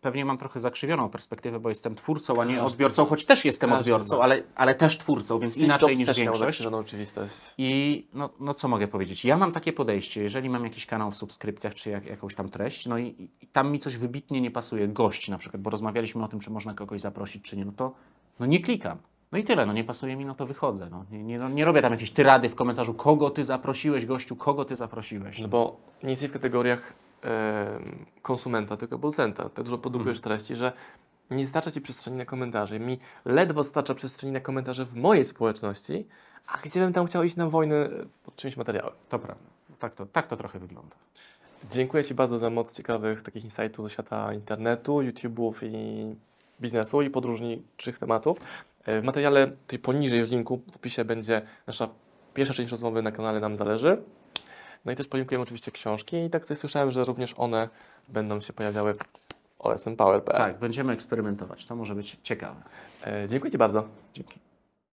pewnie 0.00 0.24
mam 0.24 0.38
trochę 0.38 0.60
zakrzywioną 0.60 1.08
perspektywę, 1.08 1.60
bo 1.60 1.68
jestem 1.68 1.94
twórcą, 1.94 2.40
a 2.40 2.44
nie 2.44 2.62
odbiorcą, 2.62 3.06
choć 3.06 3.24
też 3.24 3.44
jestem 3.44 3.72
odbiorcą, 3.72 4.16
ma. 4.16 4.24
ale, 4.24 4.42
ale 4.54 4.74
też 4.74 4.98
twórcą, 4.98 5.38
więc 5.38 5.56
inaczej 5.56 5.96
niż 5.96 6.16
większość. 6.16 6.66
oczywistość. 6.66 7.54
I 7.58 8.06
no, 8.12 8.30
no 8.40 8.54
co 8.54 8.68
mogę 8.68 8.88
powiedzieć? 8.88 9.24
Ja 9.24 9.36
mam 9.36 9.52
takie 9.52 9.72
podejście, 9.72 10.22
jeżeli 10.22 10.50
mam 10.50 10.64
jakiś 10.64 10.86
kanał 10.86 11.10
w 11.10 11.16
subskrypcjach, 11.16 11.74
czy 11.74 11.90
jak, 11.90 12.06
jakąś 12.06 12.34
tam 12.34 12.48
treść, 12.48 12.86
no 12.86 12.98
i, 12.98 13.30
i 13.40 13.46
tam 13.46 13.72
mi 13.72 13.78
coś 13.78 13.96
wybitnie 13.96 14.40
nie 14.40 14.50
pasuje, 14.50 14.88
gość 14.88 15.28
na 15.28 15.38
przykład, 15.38 15.62
bo 15.62 15.70
rozmawialiśmy 15.70 16.24
o 16.24 16.28
tym, 16.28 16.40
czy 16.40 16.50
można 16.50 16.74
kogoś 16.74 17.00
zaprosić, 17.00 17.44
czy 17.44 17.56
nie, 17.56 17.64
no 17.64 17.72
to 17.72 17.94
no 18.40 18.46
nie 18.46 18.60
klikam. 18.60 18.98
No 19.32 19.38
i 19.38 19.44
tyle, 19.44 19.66
no 19.66 19.72
nie 19.72 19.84
pasuje 19.84 20.16
mi, 20.16 20.24
no 20.24 20.34
to 20.34 20.46
wychodzę. 20.46 20.88
No. 20.90 21.04
Nie, 21.10 21.24
nie, 21.24 21.38
no, 21.38 21.48
nie 21.48 21.64
robię 21.64 21.82
tam 21.82 21.92
jakieś 21.92 22.10
tyrady 22.10 22.48
w 22.48 22.54
komentarzu, 22.54 22.94
kogo 22.94 23.30
ty 23.30 23.44
zaprosiłeś, 23.44 24.06
gościu, 24.06 24.36
kogo 24.36 24.64
ty 24.64 24.76
zaprosiłeś. 24.76 25.40
No 25.40 25.48
bo 25.48 25.80
nie 26.02 26.10
jesteś 26.10 26.28
w 26.28 26.32
kategoriach 26.32 26.92
konsumenta, 28.22 28.76
tylko 28.76 28.98
producenta. 28.98 29.48
Tak 29.48 29.64
dużo 29.64 29.78
produkujesz 29.78 30.18
Mhm. 30.18 30.22
treści, 30.38 30.56
że 30.56 30.72
nie 31.30 31.46
starcza 31.46 31.70
ci 31.70 31.80
przestrzeni 31.80 32.16
na 32.16 32.24
komentarze. 32.24 32.80
Mi 32.80 32.98
ledwo 33.24 33.64
starcza 33.64 33.94
przestrzeni 33.94 34.32
na 34.32 34.40
komentarze 34.40 34.84
w 34.84 34.94
mojej 34.94 35.24
społeczności, 35.24 36.06
a 36.46 36.58
gdzie 36.58 36.80
bym 36.80 36.92
tam 36.92 37.06
chciał 37.06 37.22
iść 37.24 37.36
na 37.36 37.48
wojnę 37.48 37.76
e, 37.76 37.90
pod 38.24 38.36
czymś 38.36 38.56
materiałem. 38.56 38.92
To 39.08 39.18
prawda. 39.18 39.44
Tak 39.78 39.94
to, 39.94 40.06
tak 40.06 40.26
to 40.26 40.36
trochę 40.36 40.58
wygląda. 40.58 40.96
Dziękuję 41.70 42.04
Ci 42.04 42.14
bardzo 42.14 42.38
za 42.38 42.50
moc 42.50 42.76
ciekawych 42.76 43.22
takich 43.22 43.44
insightów 43.44 43.86
ze 43.86 43.90
świata 43.90 44.32
internetu, 44.32 44.98
YouTube'ów 44.98 45.52
i 45.62 46.14
biznesu 46.60 47.02
i 47.02 47.10
podróżniczych 47.10 47.98
tematów. 47.98 48.40
E, 48.84 49.00
W 49.00 49.04
materiale 49.04 49.46
tutaj 49.46 49.78
poniżej 49.78 50.26
w 50.26 50.30
linku 50.30 50.60
w 50.70 50.76
opisie 50.76 51.04
będzie 51.04 51.42
nasza 51.66 51.88
pierwsza 52.34 52.54
część 52.54 52.70
rozmowy 52.70 53.02
na 53.02 53.12
kanale 53.12 53.40
Nam 53.40 53.56
Zależy. 53.56 54.02
No 54.88 54.92
i 54.92 54.96
też 54.96 55.08
podziękujemy 55.08 55.42
oczywiście 55.42 55.70
książki 55.72 56.16
i 56.16 56.30
tak 56.30 56.42
tutaj 56.42 56.56
słyszałem, 56.56 56.90
że 56.90 57.04
również 57.04 57.34
one 57.36 57.68
będą 58.08 58.40
się 58.40 58.52
pojawiały 58.52 58.94
w 58.94 58.98
osmpower.pl. 59.58 60.38
Tak, 60.38 60.58
będziemy 60.58 60.92
eksperymentować. 60.92 61.66
To 61.66 61.76
może 61.76 61.94
być 61.94 62.16
ciekawe. 62.22 62.62
E, 63.06 63.26
Dziękuję 63.28 63.50
Ci 63.50 63.58
bardzo. 63.58 63.84
Dzięki. 64.14 64.47